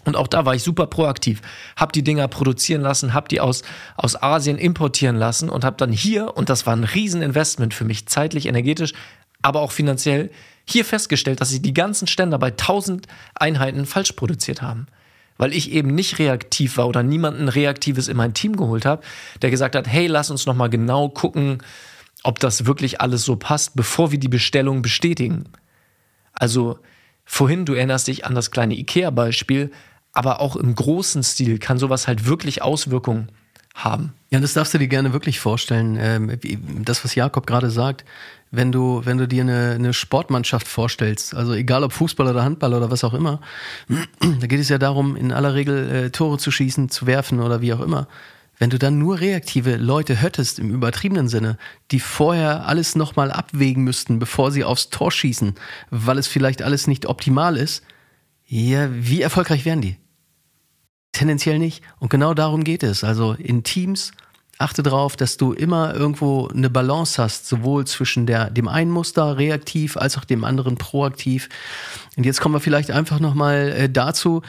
Und 0.07 0.17
auch 0.17 0.29
da 0.29 0.47
war 0.47 0.55
ich 0.55 0.63
super 0.63 0.87
proaktiv. 0.87 1.43
Hab 1.77 1.93
die 1.93 2.05
Dinger 2.05 2.29
produzieren 2.29 2.81
lassen, 2.81 3.13
hab 3.13 3.29
die 3.29 3.41
aus, 3.41 3.63
aus 3.97 4.21
Asien 4.23 4.57
importieren 4.57 5.17
lassen 5.17 5.51
und 5.51 5.65
hab 5.65 5.77
dann 5.79 5.93
hier, 5.93 6.37
und 6.37 6.49
das 6.49 6.65
war 6.65 6.75
ein 6.75 6.85
Rieseninvestment 6.85 7.75
für 7.75 7.85
mich, 7.85 8.07
zeitlich, 8.07 8.47
energetisch, 8.47 8.95
aber 9.43 9.61
auch 9.61 9.73
finanziell, 9.73 10.31
hier 10.65 10.85
festgestellt, 10.85 11.41
dass 11.41 11.51
sie 11.51 11.61
die 11.61 11.75
ganzen 11.75 12.07
Ständer 12.07 12.39
bei 12.39 12.49
1000 12.49 13.07
Einheiten 13.35 13.85
falsch 13.85 14.13
produziert 14.13 14.63
haben. 14.63 14.87
Weil 15.39 15.53
ich 15.53 15.71
eben 15.73 15.95
nicht 15.95 16.19
reaktiv 16.19 16.77
war 16.79 16.89
oder 16.89 17.03
niemanden 17.03 17.49
Reaktives 17.49 18.09
in 18.09 18.17
mein 18.17 18.33
Team 18.33 18.57
geholt 18.57 18.87
habe, 18.87 19.03
der 19.43 19.51
gesagt 19.51 19.75
hat, 19.75 19.87
hey, 19.87 20.07
lass 20.07 20.31
uns 20.31 20.47
nochmal 20.47 20.71
genau 20.71 21.09
gucken, 21.09 21.63
ob 22.23 22.39
das 22.39 22.65
wirklich 22.65 23.01
alles 23.01 23.25
so 23.25 23.37
passt, 23.37 23.77
bevor 23.77 24.13
wir 24.13 24.19
die 24.19 24.29
Bestellung 24.29 24.83
bestätigen. 24.83 25.45
Also 26.33 26.79
vorhin, 27.25 27.65
du 27.65 27.75
erinnerst 27.75 28.09
dich 28.09 28.25
an 28.25 28.35
das 28.35 28.51
kleine 28.51 28.75
IKEA-Beispiel, 28.79 29.71
aber 30.17 30.41
auch 30.41 30.57
im 30.57 30.75
großen 30.75 31.23
Stil 31.23 31.59
kann 31.59 31.79
sowas 31.79 32.09
halt 32.09 32.25
wirklich 32.25 32.63
Auswirkungen 32.63 33.29
haben. 33.75 34.15
Ja, 34.31 34.41
das 34.41 34.55
darfst 34.55 34.73
du 34.73 34.79
dir 34.79 34.89
gerne 34.89 35.13
wirklich 35.13 35.39
vorstellen. 35.39 35.99
Ähm, 36.01 36.39
das, 36.83 37.05
was 37.05 37.15
Jakob 37.15 37.47
gerade 37.47 37.71
sagt, 37.71 38.07
wenn 38.51 38.73
du, 38.73 39.03
wenn 39.05 39.19
du 39.19 39.29
dir 39.29 39.43
eine, 39.43 39.73
eine 39.73 39.93
Sportmannschaft 39.93 40.67
vorstellst, 40.67 41.35
also 41.35 41.53
egal 41.53 41.85
ob 41.85 41.93
Fußball 41.93 42.29
oder 42.29 42.43
Handball 42.43 42.73
oder 42.73 42.91
was 42.91 43.05
auch 43.05 43.13
immer, 43.13 43.41
da 44.41 44.47
geht 44.47 44.59
es 44.59 44.71
ja 44.71 44.79
darum, 44.79 45.17
in 45.17 45.33
aller 45.33 45.55
Regel 45.55 45.91
äh, 45.91 46.11
Tore 46.11 46.39
zu 46.39 46.51
schießen, 46.51 46.89
zu 46.89 47.07
werfen 47.07 47.41
oder 47.41 47.61
wie 47.61 47.75
auch 47.75 47.81
immer. 47.81 48.09
Wenn 48.59 48.71
du 48.71 48.79
dann 48.79 48.99
nur 48.99 49.21
reaktive 49.21 49.77
Leute 49.77 50.17
hättest, 50.17 50.59
im 50.59 50.71
übertriebenen 50.71 51.29
Sinne, 51.29 51.59
die 51.91 52.01
vorher 52.01 52.67
alles 52.67 52.97
nochmal 52.97 53.31
abwägen 53.31 53.85
müssten, 53.85 54.19
bevor 54.19 54.51
sie 54.51 54.65
aufs 54.65 54.89
Tor 54.89 55.13
schießen, 55.13 55.57
weil 55.91 56.17
es 56.17 56.27
vielleicht 56.27 56.63
alles 56.63 56.87
nicht 56.87 57.05
optimal 57.05 57.59
ist, 57.59 57.83
ja, 58.47 58.89
wie 58.91 59.21
erfolgreich 59.21 59.67
wären 59.67 59.83
die? 59.83 59.97
Tendenziell 61.17 61.59
nicht. 61.59 61.83
Und 61.99 62.11
genau 62.11 62.35
darum 62.35 62.63
geht 62.63 62.83
es. 62.83 63.03
Also 63.03 63.33
in 63.33 63.65
Teams 63.65 64.13
achte 64.59 64.83
darauf, 64.83 65.17
dass 65.17 65.39
du 65.39 65.55
immer 65.55 65.95
irgendwo 65.95 66.49
eine 66.49 66.69
Balance 66.69 67.23
hast, 67.23 67.49
sowohl 67.49 67.87
zwischen 67.87 68.27
der, 68.27 68.51
dem 68.51 68.69
einen 68.69 68.91
Muster 68.91 69.39
reaktiv 69.39 69.97
als 69.97 70.19
auch 70.19 70.25
dem 70.25 70.45
anderen 70.45 70.77
proaktiv. 70.77 71.49
Und 72.19 72.27
jetzt 72.27 72.43
kommen 72.43 72.55
wir 72.55 72.61
vielleicht 72.61 72.91
einfach 72.91 73.19
nochmal 73.19 73.73
äh, 73.77 73.89
dazu, 73.89 74.43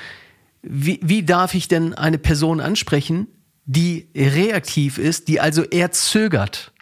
wie, 0.61 0.99
wie 1.01 1.23
darf 1.23 1.53
ich 1.53 1.69
denn 1.69 1.93
eine 1.93 2.17
Person 2.17 2.59
ansprechen, 2.59 3.27
die 3.63 4.09
reaktiv 4.13 4.97
ist, 4.97 5.29
die 5.29 5.39
also 5.39 5.63
eher 5.63 5.91
zögert, 5.91 6.73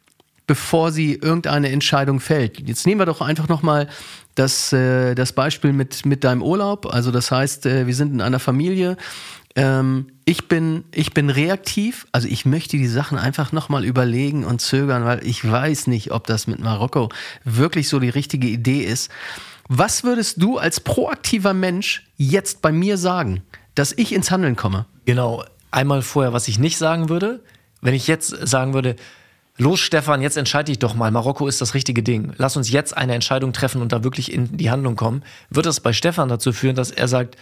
bevor 0.47 0.91
sie 0.91 1.13
irgendeine 1.13 1.69
Entscheidung 1.69 2.19
fällt. 2.19 2.67
Jetzt 2.67 2.87
nehmen 2.87 3.01
wir 3.01 3.05
doch 3.05 3.21
einfach 3.21 3.49
nochmal 3.49 3.87
das, 4.33 4.73
äh, 4.73 5.13
das 5.13 5.33
Beispiel 5.33 5.73
mit, 5.73 6.07
mit 6.07 6.23
deinem 6.23 6.41
Urlaub. 6.41 6.91
Also 6.91 7.11
das 7.11 7.29
heißt, 7.29 7.67
äh, 7.67 7.85
wir 7.85 7.93
sind 7.93 8.13
in 8.13 8.21
einer 8.21 8.39
Familie, 8.39 8.97
ähm, 9.55 10.07
ich 10.25 10.47
bin, 10.47 10.83
ich 10.91 11.13
bin 11.13 11.29
reaktiv, 11.29 12.07
also 12.11 12.27
ich 12.27 12.45
möchte 12.45 12.77
die 12.77 12.87
Sachen 12.87 13.17
einfach 13.17 13.51
nochmal 13.51 13.85
überlegen 13.85 14.43
und 14.43 14.59
zögern, 14.59 15.05
weil 15.05 15.25
ich 15.25 15.49
weiß 15.49 15.87
nicht, 15.87 16.11
ob 16.11 16.27
das 16.27 16.47
mit 16.47 16.59
Marokko 16.59 17.09
wirklich 17.43 17.87
so 17.87 17.99
die 17.99 18.09
richtige 18.09 18.47
Idee 18.47 18.83
ist. 18.83 19.11
Was 19.67 20.03
würdest 20.03 20.41
du 20.41 20.57
als 20.57 20.79
proaktiver 20.79 21.53
Mensch 21.53 22.05
jetzt 22.17 22.61
bei 22.61 22.71
mir 22.71 22.97
sagen, 22.97 23.41
dass 23.75 23.93
ich 23.93 24.13
ins 24.13 24.29
Handeln 24.29 24.55
komme? 24.55 24.85
Genau, 25.05 25.43
einmal 25.71 26.01
vorher, 26.01 26.33
was 26.33 26.47
ich 26.47 26.59
nicht 26.59 26.77
sagen 26.77 27.09
würde. 27.09 27.41
Wenn 27.81 27.93
ich 27.93 28.07
jetzt 28.07 28.29
sagen 28.29 28.73
würde, 28.73 28.95
los 29.57 29.79
Stefan, 29.79 30.21
jetzt 30.21 30.37
entscheide 30.37 30.71
dich 30.71 30.79
doch 30.79 30.95
mal, 30.95 31.11
Marokko 31.11 31.47
ist 31.47 31.61
das 31.61 31.73
richtige 31.73 32.03
Ding. 32.03 32.33
Lass 32.37 32.57
uns 32.57 32.71
jetzt 32.71 32.95
eine 32.95 33.13
Entscheidung 33.13 33.53
treffen 33.53 33.81
und 33.81 33.91
da 33.91 34.03
wirklich 34.03 34.33
in 34.33 34.57
die 34.57 34.69
Handlung 34.69 34.95
kommen, 34.95 35.23
wird 35.49 35.65
das 35.65 35.79
bei 35.79 35.93
Stefan 35.93 36.29
dazu 36.29 36.51
führen, 36.51 36.75
dass 36.75 36.91
er 36.91 37.07
sagt, 37.07 37.37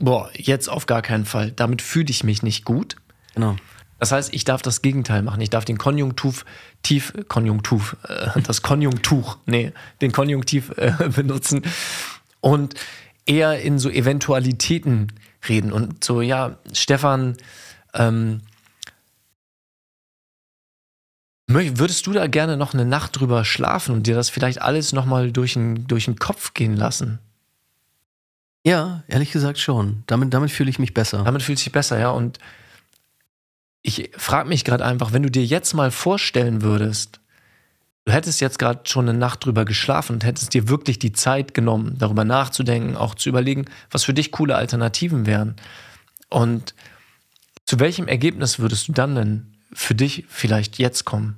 boah, 0.00 0.30
jetzt 0.34 0.68
auf 0.68 0.86
gar 0.86 1.02
keinen 1.02 1.24
Fall. 1.24 1.52
Damit 1.52 1.82
fühle 1.82 2.10
ich 2.10 2.24
mich 2.24 2.42
nicht 2.42 2.64
gut. 2.64 2.96
Genau. 3.34 3.56
Das 3.98 4.12
heißt, 4.12 4.32
ich 4.32 4.44
darf 4.44 4.62
das 4.62 4.82
Gegenteil 4.82 5.22
machen. 5.22 5.40
Ich 5.42 5.50
darf 5.50 5.66
den 5.66 5.76
Konjunktiv, 5.78 6.44
tief, 6.82 7.12
Konjunktiv, 7.28 7.96
äh, 8.08 8.40
das 8.42 8.62
Konjunktuch, 8.62 9.36
nee, 9.46 9.72
den 10.00 10.10
Konjunktiv 10.10 10.72
äh, 10.76 10.92
benutzen 11.14 11.62
und 12.40 12.74
eher 13.26 13.60
in 13.60 13.78
so 13.78 13.90
Eventualitäten 13.90 15.12
reden 15.48 15.70
und 15.70 16.02
so, 16.02 16.22
ja, 16.22 16.56
Stefan, 16.72 17.36
ähm, 17.94 18.40
würdest 21.46 22.06
du 22.06 22.12
da 22.12 22.26
gerne 22.26 22.56
noch 22.56 22.74
eine 22.74 22.84
Nacht 22.86 23.18
drüber 23.20 23.44
schlafen 23.44 23.94
und 23.94 24.06
dir 24.06 24.14
das 24.14 24.30
vielleicht 24.30 24.62
alles 24.62 24.92
nochmal 24.92 25.30
durch 25.32 25.54
den, 25.54 25.86
durch 25.86 26.06
den 26.06 26.16
Kopf 26.16 26.54
gehen 26.54 26.76
lassen? 26.76 27.18
Ja, 28.64 29.02
ehrlich 29.08 29.32
gesagt 29.32 29.58
schon. 29.58 30.02
Damit, 30.06 30.34
damit 30.34 30.50
fühle 30.50 30.70
ich 30.70 30.78
mich 30.78 30.92
besser. 30.92 31.24
Damit 31.24 31.42
fühlt 31.42 31.58
sich 31.58 31.72
besser, 31.72 31.98
ja. 31.98 32.10
Und 32.10 32.38
ich 33.82 34.10
frage 34.16 34.48
mich 34.48 34.64
gerade 34.64 34.84
einfach, 34.84 35.12
wenn 35.12 35.22
du 35.22 35.30
dir 35.30 35.44
jetzt 35.44 35.72
mal 35.72 35.90
vorstellen 35.90 36.62
würdest, 36.62 37.20
du 38.04 38.12
hättest 38.12 38.40
jetzt 38.40 38.58
gerade 38.58 38.80
schon 38.84 39.08
eine 39.08 39.18
Nacht 39.18 39.44
drüber 39.44 39.64
geschlafen 39.64 40.14
und 40.14 40.24
hättest 40.24 40.52
dir 40.52 40.68
wirklich 40.68 40.98
die 40.98 41.12
Zeit 41.12 41.54
genommen, 41.54 41.96
darüber 41.98 42.24
nachzudenken, 42.24 42.96
auch 42.96 43.14
zu 43.14 43.28
überlegen, 43.28 43.64
was 43.90 44.04
für 44.04 44.14
dich 44.14 44.32
coole 44.32 44.56
Alternativen 44.56 45.24
wären. 45.24 45.56
Und 46.28 46.74
zu 47.64 47.80
welchem 47.80 48.08
Ergebnis 48.08 48.58
würdest 48.58 48.88
du 48.88 48.92
dann 48.92 49.14
denn 49.14 49.56
für 49.72 49.94
dich 49.94 50.26
vielleicht 50.28 50.78
jetzt 50.78 51.04
kommen? 51.04 51.36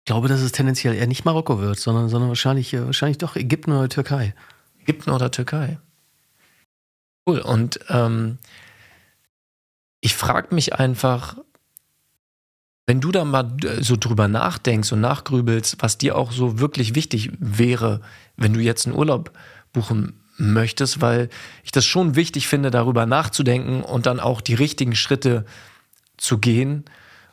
Ich 0.00 0.04
glaube, 0.04 0.28
dass 0.28 0.40
es 0.40 0.52
tendenziell 0.52 0.94
eher 0.94 1.08
nicht 1.08 1.24
Marokko 1.24 1.58
wird, 1.58 1.80
sondern, 1.80 2.08
sondern 2.08 2.28
wahrscheinlich, 2.28 2.72
äh, 2.74 2.84
wahrscheinlich 2.84 3.18
doch 3.18 3.34
Ägypten 3.34 3.72
oder 3.72 3.88
Türkei. 3.88 4.34
Ägypten 4.86 5.10
oder 5.10 5.30
Türkei. 5.30 5.78
Cool. 7.26 7.40
Und 7.40 7.80
ähm, 7.88 8.38
ich 10.00 10.14
frage 10.14 10.54
mich 10.54 10.74
einfach, 10.74 11.36
wenn 12.86 13.00
du 13.00 13.10
da 13.10 13.24
mal 13.24 13.56
so 13.80 13.96
drüber 13.96 14.28
nachdenkst 14.28 14.92
und 14.92 15.00
nachgrübelst, 15.00 15.78
was 15.80 15.98
dir 15.98 16.16
auch 16.16 16.30
so 16.30 16.60
wirklich 16.60 16.94
wichtig 16.94 17.32
wäre, 17.40 18.00
wenn 18.36 18.52
du 18.52 18.60
jetzt 18.60 18.86
einen 18.86 18.94
Urlaub 18.94 19.32
buchen 19.72 20.20
möchtest, 20.36 21.00
weil 21.00 21.28
ich 21.64 21.72
das 21.72 21.84
schon 21.84 22.14
wichtig 22.14 22.46
finde, 22.46 22.70
darüber 22.70 23.06
nachzudenken 23.06 23.82
und 23.82 24.06
dann 24.06 24.20
auch 24.20 24.40
die 24.40 24.54
richtigen 24.54 24.94
Schritte 24.94 25.44
zu 26.16 26.38
gehen 26.38 26.84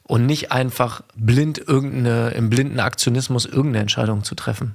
und 0.02 0.26
nicht 0.26 0.52
einfach 0.52 1.04
blind 1.16 1.60
irgendeine, 1.60 2.32
im 2.32 2.50
blinden 2.50 2.80
Aktionismus 2.80 3.46
irgendeine 3.46 3.82
Entscheidung 3.82 4.24
zu 4.24 4.34
treffen. 4.34 4.74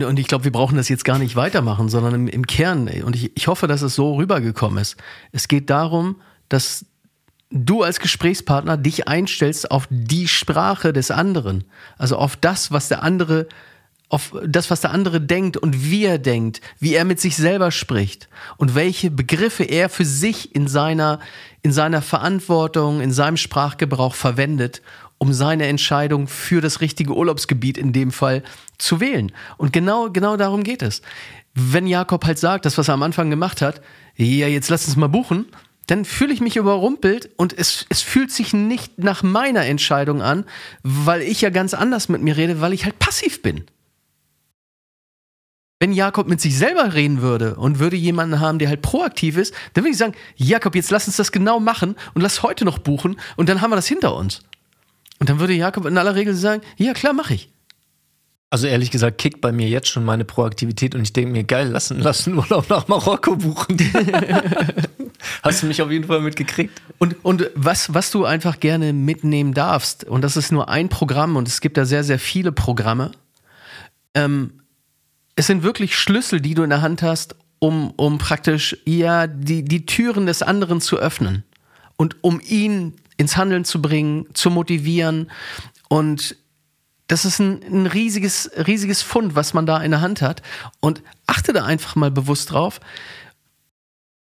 Und 0.00 0.18
ich 0.18 0.26
glaube, 0.28 0.44
wir 0.44 0.52
brauchen 0.52 0.76
das 0.76 0.88
jetzt 0.88 1.04
gar 1.04 1.18
nicht 1.18 1.36
weitermachen, 1.36 1.88
sondern 1.88 2.14
im, 2.14 2.28
im 2.28 2.46
Kern, 2.46 2.88
und 3.04 3.14
ich, 3.16 3.36
ich 3.36 3.46
hoffe, 3.48 3.66
dass 3.66 3.82
es 3.82 3.94
so 3.94 4.14
rübergekommen 4.14 4.78
ist. 4.78 4.96
Es 5.32 5.48
geht 5.48 5.68
darum, 5.68 6.16
dass 6.48 6.86
du 7.50 7.82
als 7.82 8.00
Gesprächspartner 8.00 8.76
dich 8.76 9.08
einstellst 9.08 9.70
auf 9.70 9.86
die 9.90 10.28
Sprache 10.28 10.92
des 10.92 11.10
anderen. 11.10 11.64
Also 11.98 12.16
auf 12.16 12.36
das, 12.36 12.72
was 12.72 12.88
der 12.88 13.02
andere, 13.02 13.46
auf 14.08 14.32
das, 14.46 14.70
was 14.70 14.80
der 14.80 14.90
andere 14.90 15.20
denkt 15.20 15.56
und 15.56 15.90
wie 15.90 16.04
er 16.04 16.18
denkt, 16.18 16.60
wie 16.78 16.94
er 16.94 17.04
mit 17.04 17.20
sich 17.20 17.36
selber 17.36 17.70
spricht 17.70 18.28
und 18.56 18.74
welche 18.74 19.10
Begriffe 19.10 19.64
er 19.64 19.88
für 19.88 20.04
sich 20.04 20.54
in 20.54 20.66
seiner, 20.68 21.20
in 21.62 21.72
seiner 21.72 22.02
Verantwortung, 22.02 23.00
in 23.00 23.12
seinem 23.12 23.36
Sprachgebrauch 23.36 24.14
verwendet, 24.14 24.82
um 25.22 25.32
seine 25.32 25.68
Entscheidung 25.68 26.26
für 26.26 26.60
das 26.60 26.80
richtige 26.80 27.14
Urlaubsgebiet 27.14 27.78
in 27.78 27.92
dem 27.92 28.10
Fall 28.10 28.42
zu 28.76 28.98
wählen. 28.98 29.30
Und 29.56 29.72
genau, 29.72 30.10
genau 30.10 30.36
darum 30.36 30.64
geht 30.64 30.82
es. 30.82 31.00
Wenn 31.54 31.86
Jakob 31.86 32.24
halt 32.24 32.40
sagt, 32.40 32.64
das, 32.64 32.76
was 32.76 32.88
er 32.88 32.94
am 32.94 33.04
Anfang 33.04 33.30
gemacht 33.30 33.62
hat, 33.62 33.82
ja, 34.16 34.48
jetzt 34.48 34.68
lass 34.68 34.84
uns 34.84 34.96
mal 34.96 35.06
buchen, 35.06 35.46
dann 35.86 36.04
fühle 36.04 36.34
ich 36.34 36.40
mich 36.40 36.56
überrumpelt 36.56 37.30
und 37.36 37.56
es, 37.56 37.86
es 37.88 38.02
fühlt 38.02 38.32
sich 38.32 38.52
nicht 38.52 38.98
nach 38.98 39.22
meiner 39.22 39.64
Entscheidung 39.64 40.22
an, 40.22 40.44
weil 40.82 41.22
ich 41.22 41.40
ja 41.40 41.50
ganz 41.50 41.72
anders 41.72 42.08
mit 42.08 42.20
mir 42.20 42.36
rede, 42.36 42.60
weil 42.60 42.72
ich 42.72 42.84
halt 42.84 42.98
passiv 42.98 43.42
bin. 43.42 43.66
Wenn 45.78 45.92
Jakob 45.92 46.26
mit 46.26 46.40
sich 46.40 46.58
selber 46.58 46.94
reden 46.94 47.22
würde 47.22 47.54
und 47.54 47.78
würde 47.78 47.96
jemanden 47.96 48.40
haben, 48.40 48.58
der 48.58 48.68
halt 48.68 48.82
proaktiv 48.82 49.36
ist, 49.36 49.54
dann 49.74 49.84
würde 49.84 49.92
ich 49.92 49.98
sagen, 49.98 50.14
Jakob, 50.34 50.74
jetzt 50.74 50.90
lass 50.90 51.06
uns 51.06 51.16
das 51.16 51.30
genau 51.30 51.60
machen 51.60 51.94
und 52.14 52.22
lass 52.22 52.42
heute 52.42 52.64
noch 52.64 52.78
buchen 52.78 53.20
und 53.36 53.48
dann 53.48 53.60
haben 53.60 53.70
wir 53.70 53.76
das 53.76 53.86
hinter 53.86 54.16
uns. 54.16 54.42
Und 55.22 55.28
dann 55.28 55.38
würde 55.38 55.52
Jakob 55.52 55.86
in 55.86 55.96
aller 55.98 56.16
Regel 56.16 56.34
sagen, 56.34 56.62
ja 56.78 56.94
klar, 56.94 57.12
mache 57.12 57.34
ich. 57.34 57.48
Also 58.50 58.66
ehrlich 58.66 58.90
gesagt 58.90 59.18
kickt 59.18 59.40
bei 59.40 59.52
mir 59.52 59.68
jetzt 59.68 59.86
schon 59.86 60.04
meine 60.04 60.24
Proaktivität 60.24 60.96
und 60.96 61.02
ich 61.02 61.12
denke 61.12 61.30
mir, 61.30 61.44
geil, 61.44 61.68
lassen, 61.68 62.00
lassen 62.00 62.36
Urlaub 62.36 62.68
nach 62.68 62.88
Marokko 62.88 63.36
buchen. 63.36 63.76
Hast 65.44 65.62
du 65.62 65.68
mich 65.68 65.80
auf 65.80 65.92
jeden 65.92 66.08
Fall 66.08 66.22
mitgekriegt. 66.22 66.82
Und, 66.98 67.24
und 67.24 67.48
was, 67.54 67.94
was 67.94 68.10
du 68.10 68.24
einfach 68.24 68.58
gerne 68.58 68.92
mitnehmen 68.92 69.54
darfst, 69.54 70.02
und 70.02 70.22
das 70.22 70.36
ist 70.36 70.50
nur 70.50 70.68
ein 70.68 70.88
Programm 70.88 71.36
und 71.36 71.46
es 71.46 71.60
gibt 71.60 71.76
da 71.76 71.84
sehr, 71.84 72.02
sehr 72.02 72.18
viele 72.18 72.50
Programme, 72.50 73.12
ähm, 74.14 74.54
es 75.36 75.46
sind 75.46 75.62
wirklich 75.62 75.96
Schlüssel, 75.96 76.40
die 76.40 76.54
du 76.54 76.64
in 76.64 76.70
der 76.70 76.82
Hand 76.82 77.00
hast, 77.02 77.36
um, 77.60 77.92
um 77.92 78.18
praktisch 78.18 78.76
ja 78.86 79.28
die, 79.28 79.64
die 79.64 79.86
Türen 79.86 80.26
des 80.26 80.42
anderen 80.42 80.80
zu 80.80 80.98
öffnen 80.98 81.44
und 81.96 82.16
um 82.24 82.40
ihn 82.40 82.94
ins 83.22 83.36
Handeln 83.36 83.64
zu 83.64 83.80
bringen, 83.80 84.26
zu 84.34 84.50
motivieren. 84.50 85.30
Und 85.88 86.36
das 87.06 87.24
ist 87.24 87.38
ein, 87.38 87.62
ein 87.62 87.86
riesiges, 87.86 88.50
riesiges 88.66 89.00
Fund, 89.00 89.34
was 89.34 89.54
man 89.54 89.64
da 89.64 89.82
in 89.82 89.92
der 89.92 90.00
Hand 90.00 90.20
hat. 90.20 90.42
Und 90.80 91.02
achte 91.26 91.52
da 91.52 91.64
einfach 91.64 91.96
mal 91.96 92.10
bewusst 92.10 92.50
drauf. 92.50 92.80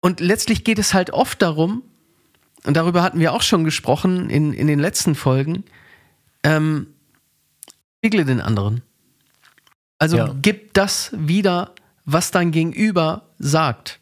Und 0.00 0.20
letztlich 0.20 0.64
geht 0.64 0.78
es 0.78 0.94
halt 0.94 1.10
oft 1.10 1.40
darum, 1.42 1.82
und 2.64 2.76
darüber 2.76 3.02
hatten 3.02 3.20
wir 3.20 3.32
auch 3.32 3.42
schon 3.42 3.62
gesprochen 3.62 4.28
in, 4.28 4.52
in 4.52 4.66
den 4.66 4.80
letzten 4.80 5.14
Folgen, 5.14 5.62
ähm, 6.42 6.88
spiegle 7.98 8.24
den 8.24 8.40
anderen. 8.40 8.82
Also 9.98 10.16
ja. 10.16 10.34
gib 10.42 10.74
das 10.74 11.12
wieder, 11.16 11.74
was 12.04 12.32
dein 12.32 12.50
Gegenüber 12.50 13.28
sagt. 13.38 14.00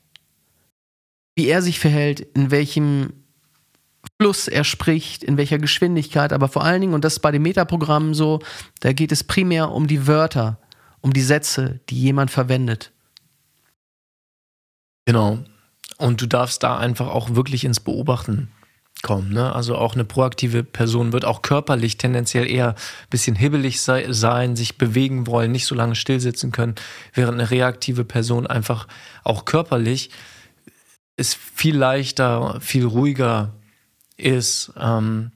Wie 1.36 1.46
er 1.46 1.60
sich 1.60 1.78
verhält, 1.78 2.20
in 2.20 2.50
welchem 2.50 3.24
Fluss 4.20 4.49
er 4.49 4.64
spricht, 4.64 5.23
in 5.23 5.37
welcher 5.37 5.58
Geschwindigkeit, 5.58 6.32
aber 6.32 6.49
vor 6.49 6.64
allen 6.64 6.80
Dingen, 6.80 6.94
und 6.94 7.04
das 7.04 7.14
ist 7.14 7.20
bei 7.20 7.30
den 7.30 7.42
Metaprogrammen 7.42 8.14
so, 8.14 8.40
da 8.80 8.92
geht 8.92 9.12
es 9.12 9.25
primär 9.25 9.70
um 9.70 9.87
die 9.87 10.06
Wörter, 10.06 10.58
um 11.00 11.12
die 11.12 11.23
Sätze, 11.23 11.80
die 11.90 12.00
jemand 12.00 12.30
verwendet. 12.30 12.92
Genau. 15.06 15.38
Und 15.99 16.20
du 16.20 16.26
darfst 16.26 16.62
da 16.62 16.78
einfach 16.78 17.08
auch 17.08 17.34
wirklich 17.34 17.64
ins 17.64 17.80
Beobachten 17.80 18.49
kommen. 19.02 19.32
Ne? 19.32 19.54
Also 19.54 19.76
auch 19.76 19.94
eine 19.94 20.04
proaktive 20.04 20.64
Person 20.64 21.12
wird 21.12 21.25
auch 21.25 21.42
körperlich 21.42 21.99
tendenziell 21.99 22.50
eher 22.50 22.70
ein 22.70 23.11
bisschen 23.11 23.37
hibbelig 23.37 23.80
sei, 23.80 24.12
sein, 24.12 24.56
sich 24.56 24.78
bewegen 24.78 25.26
wollen, 25.26 25.52
nicht 25.52 25.66
so 25.66 25.75
lange 25.75 25.94
stillsitzen 25.94 26.52
können, 26.52 26.75
während 27.12 27.38
eine 27.38 27.50
reaktive 27.50 28.04
Person 28.04 28.46
einfach 28.46 28.88
auch 29.23 29.44
körperlich 29.44 30.11
ist 31.16 31.37
viel 31.37 31.76
leichter, 31.76 32.61
viel 32.61 32.87
ruhiger 32.87 33.52
ist. 34.16 34.73
Ähm, 34.78 35.33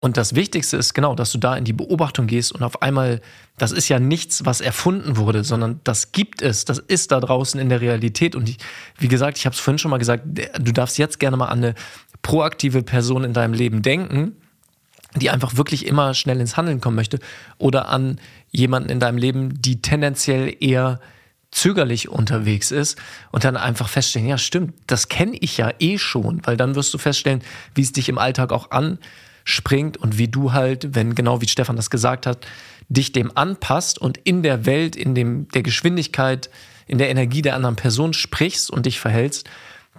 und 0.00 0.18
das 0.18 0.34
Wichtigste 0.34 0.76
ist 0.76 0.92
genau, 0.92 1.14
dass 1.14 1.32
du 1.32 1.38
da 1.38 1.56
in 1.56 1.64
die 1.64 1.72
Beobachtung 1.72 2.26
gehst 2.26 2.52
und 2.52 2.62
auf 2.62 2.82
einmal, 2.82 3.22
das 3.56 3.72
ist 3.72 3.88
ja 3.88 3.98
nichts, 3.98 4.44
was 4.44 4.60
erfunden 4.60 5.16
wurde, 5.16 5.44
sondern 5.44 5.80
das 5.82 6.12
gibt 6.12 6.42
es, 6.42 6.66
das 6.66 6.78
ist 6.78 7.10
da 7.10 7.20
draußen 7.20 7.58
in 7.58 7.70
der 7.70 7.80
Realität. 7.80 8.36
Und 8.36 8.50
ich, 8.50 8.58
wie 8.98 9.08
gesagt, 9.08 9.38
ich 9.38 9.46
habe 9.46 9.54
es 9.54 9.60
vorhin 9.60 9.78
schon 9.78 9.90
mal 9.90 9.96
gesagt, 9.96 10.24
du 10.26 10.72
darfst 10.72 10.98
jetzt 10.98 11.18
gerne 11.20 11.38
mal 11.38 11.46
an 11.46 11.64
eine 11.64 11.74
proaktive 12.20 12.82
Person 12.82 13.24
in 13.24 13.32
deinem 13.32 13.54
Leben 13.54 13.80
denken, 13.80 14.36
die 15.16 15.30
einfach 15.30 15.56
wirklich 15.56 15.86
immer 15.86 16.12
schnell 16.12 16.38
ins 16.38 16.58
Handeln 16.58 16.82
kommen 16.82 16.96
möchte, 16.96 17.18
oder 17.56 17.88
an 17.88 18.20
jemanden 18.50 18.90
in 18.90 19.00
deinem 19.00 19.16
Leben, 19.16 19.62
die 19.62 19.80
tendenziell 19.80 20.54
eher 20.60 21.00
zögerlich 21.54 22.08
unterwegs 22.08 22.72
ist 22.72 22.98
und 23.30 23.44
dann 23.44 23.56
einfach 23.56 23.88
feststellen, 23.88 24.28
ja 24.28 24.38
stimmt, 24.38 24.74
das 24.88 25.08
kenne 25.08 25.36
ich 25.40 25.56
ja 25.56 25.72
eh 25.78 25.98
schon, 25.98 26.44
weil 26.44 26.56
dann 26.56 26.74
wirst 26.74 26.92
du 26.92 26.98
feststellen, 26.98 27.42
wie 27.74 27.82
es 27.82 27.92
dich 27.92 28.08
im 28.08 28.18
Alltag 28.18 28.52
auch 28.52 28.72
anspringt 28.72 29.96
und 29.96 30.18
wie 30.18 30.26
du 30.28 30.52
halt, 30.52 30.94
wenn 30.96 31.14
genau 31.14 31.40
wie 31.40 31.48
Stefan 31.48 31.76
das 31.76 31.90
gesagt 31.90 32.26
hat, 32.26 32.46
dich 32.88 33.12
dem 33.12 33.36
anpasst 33.36 33.98
und 33.98 34.18
in 34.18 34.42
der 34.42 34.66
Welt, 34.66 34.96
in 34.96 35.14
dem 35.14 35.46
der 35.48 35.62
Geschwindigkeit, 35.62 36.50
in 36.86 36.98
der 36.98 37.08
Energie 37.08 37.40
der 37.40 37.54
anderen 37.54 37.76
Person 37.76 38.12
sprichst 38.12 38.70
und 38.70 38.84
dich 38.86 38.98
verhältst, 38.98 39.48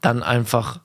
dann 0.01 0.23
einfach 0.23 0.81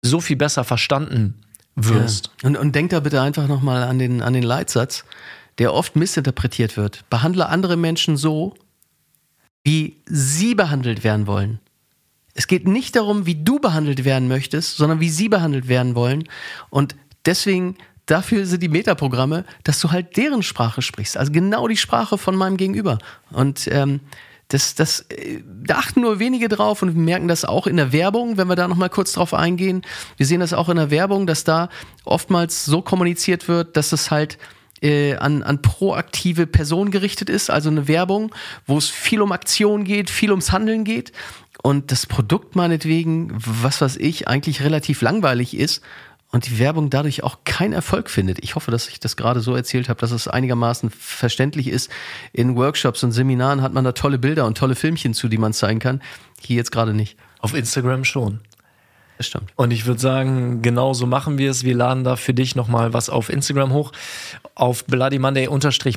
so 0.00 0.20
viel 0.20 0.36
besser 0.36 0.64
verstanden 0.64 1.42
wirst. 1.76 2.30
Ja. 2.42 2.48
Und, 2.48 2.56
und 2.56 2.74
denk 2.74 2.90
da 2.90 3.00
bitte 3.00 3.20
einfach 3.20 3.46
nochmal 3.46 3.82
an 3.82 3.98
den, 3.98 4.22
an 4.22 4.32
den 4.32 4.42
Leitsatz, 4.42 5.04
der 5.58 5.74
oft 5.74 5.96
missinterpretiert 5.96 6.78
wird. 6.78 7.04
Behandle 7.10 7.48
andere 7.48 7.76
Menschen 7.76 8.16
so, 8.16 8.54
wie 9.62 10.02
sie 10.06 10.54
behandelt 10.54 11.04
werden 11.04 11.26
wollen. 11.26 11.60
Es 12.34 12.46
geht 12.46 12.66
nicht 12.66 12.96
darum, 12.96 13.26
wie 13.26 13.34
du 13.34 13.58
behandelt 13.58 14.04
werden 14.04 14.28
möchtest, 14.28 14.76
sondern 14.76 15.00
wie 15.00 15.10
sie 15.10 15.28
behandelt 15.28 15.68
werden 15.68 15.94
wollen. 15.94 16.24
Und 16.70 16.96
deswegen, 17.26 17.76
dafür 18.06 18.46
sind 18.46 18.62
die 18.62 18.68
Metaprogramme, 18.68 19.44
dass 19.64 19.80
du 19.80 19.90
halt 19.90 20.16
deren 20.16 20.42
Sprache 20.42 20.80
sprichst. 20.80 21.16
Also 21.16 21.32
genau 21.32 21.68
die 21.68 21.76
Sprache 21.76 22.18
von 22.18 22.36
meinem 22.36 22.56
Gegenüber. 22.56 22.98
Und 23.30 23.68
ähm, 23.70 24.00
das, 24.48 24.74
das, 24.74 25.00
äh, 25.10 25.42
da 25.44 25.76
achten 25.76 26.00
nur 26.00 26.18
wenige 26.18 26.48
drauf 26.48 26.82
und 26.82 26.94
wir 26.94 27.00
merken 27.00 27.28
das 27.28 27.44
auch 27.44 27.66
in 27.66 27.76
der 27.76 27.92
Werbung, 27.92 28.36
wenn 28.36 28.48
wir 28.48 28.56
da 28.56 28.68
nochmal 28.68 28.90
kurz 28.90 29.12
drauf 29.12 29.34
eingehen. 29.34 29.82
Wir 30.16 30.26
sehen 30.26 30.40
das 30.40 30.52
auch 30.52 30.68
in 30.68 30.76
der 30.76 30.90
Werbung, 30.90 31.26
dass 31.26 31.44
da 31.44 31.68
oftmals 32.04 32.64
so 32.64 32.82
kommuniziert 32.82 33.48
wird, 33.48 33.76
dass 33.76 33.92
es 33.92 34.10
halt 34.10 34.38
äh, 34.82 35.16
an, 35.16 35.42
an 35.42 35.62
proaktive 35.62 36.46
Personen 36.46 36.90
gerichtet 36.90 37.28
ist, 37.30 37.50
also 37.50 37.70
eine 37.70 37.88
Werbung, 37.88 38.34
wo 38.66 38.78
es 38.78 38.88
viel 38.88 39.22
um 39.22 39.32
Aktion 39.32 39.84
geht, 39.84 40.10
viel 40.10 40.30
ums 40.30 40.52
Handeln 40.52 40.84
geht 40.84 41.12
und 41.62 41.92
das 41.92 42.06
Produkt 42.06 42.56
meinetwegen, 42.56 43.32
was 43.34 43.80
weiß 43.80 43.96
ich, 43.96 44.28
eigentlich 44.28 44.62
relativ 44.62 45.02
langweilig 45.02 45.56
ist 45.56 45.82
und 46.32 46.46
die 46.46 46.58
Werbung 46.58 46.90
dadurch 46.90 47.22
auch 47.22 47.38
keinen 47.44 47.72
Erfolg 47.72 48.08
findet. 48.08 48.38
Ich 48.42 48.54
hoffe, 48.54 48.70
dass 48.70 48.88
ich 48.88 49.00
das 49.00 49.16
gerade 49.16 49.40
so 49.40 49.54
erzählt 49.54 49.88
habe, 49.88 50.00
dass 50.00 50.12
es 50.12 50.28
einigermaßen 50.28 50.90
verständlich 50.90 51.68
ist. 51.68 51.90
In 52.32 52.56
Workshops 52.56 53.02
und 53.02 53.12
Seminaren 53.12 53.62
hat 53.62 53.72
man 53.72 53.84
da 53.84 53.92
tolle 53.92 54.18
Bilder 54.18 54.46
und 54.46 54.56
tolle 54.56 54.76
Filmchen 54.76 55.12
zu, 55.12 55.28
die 55.28 55.38
man 55.38 55.52
zeigen 55.52 55.80
kann. 55.80 56.00
Hier 56.40 56.56
jetzt 56.56 56.70
gerade 56.70 56.94
nicht. 56.94 57.16
Auf 57.40 57.54
Instagram 57.54 58.04
schon. 58.04 58.40
Das 59.20 59.26
stimmt. 59.26 59.52
Und 59.54 59.70
ich 59.70 59.84
würde 59.84 60.00
sagen, 60.00 60.62
genau 60.62 60.94
so 60.94 61.04
machen 61.04 61.36
wir 61.36 61.50
es. 61.50 61.62
Wir 61.62 61.74
laden 61.74 62.04
da 62.04 62.16
für 62.16 62.32
dich 62.32 62.56
nochmal 62.56 62.94
was 62.94 63.10
auf 63.10 63.28
Instagram 63.28 63.74
hoch, 63.74 63.92
auf 64.54 64.86
Bloody 64.86 65.18
Monday 65.18 65.46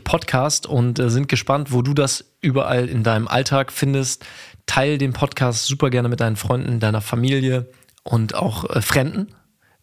Podcast 0.03 0.67
und 0.67 0.99
äh, 0.99 1.09
sind 1.09 1.29
gespannt, 1.29 1.71
wo 1.71 1.81
du 1.81 1.93
das 1.93 2.25
überall 2.41 2.89
in 2.89 3.01
deinem 3.03 3.29
Alltag 3.29 3.71
findest. 3.71 4.25
Teil 4.65 4.97
den 4.97 5.13
Podcast 5.13 5.67
super 5.67 5.89
gerne 5.89 6.09
mit 6.09 6.19
deinen 6.19 6.35
Freunden, 6.35 6.81
deiner 6.81 6.99
Familie 6.99 7.69
und 8.03 8.35
auch 8.35 8.69
äh, 8.69 8.81
Fremden 8.81 9.33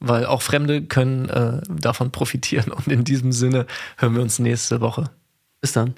weil 0.03 0.25
auch 0.25 0.41
Fremde 0.41 0.83
können 0.83 1.29
äh, 1.29 1.61
davon 1.69 2.11
profitieren. 2.11 2.73
Und 2.73 2.89
in 2.89 3.05
diesem 3.05 3.33
Sinne 3.33 3.67
hören 3.99 4.15
wir 4.15 4.23
uns 4.23 4.39
nächste 4.39 4.81
Woche. 4.81 5.11
Bis 5.61 5.73
dann. 5.73 5.95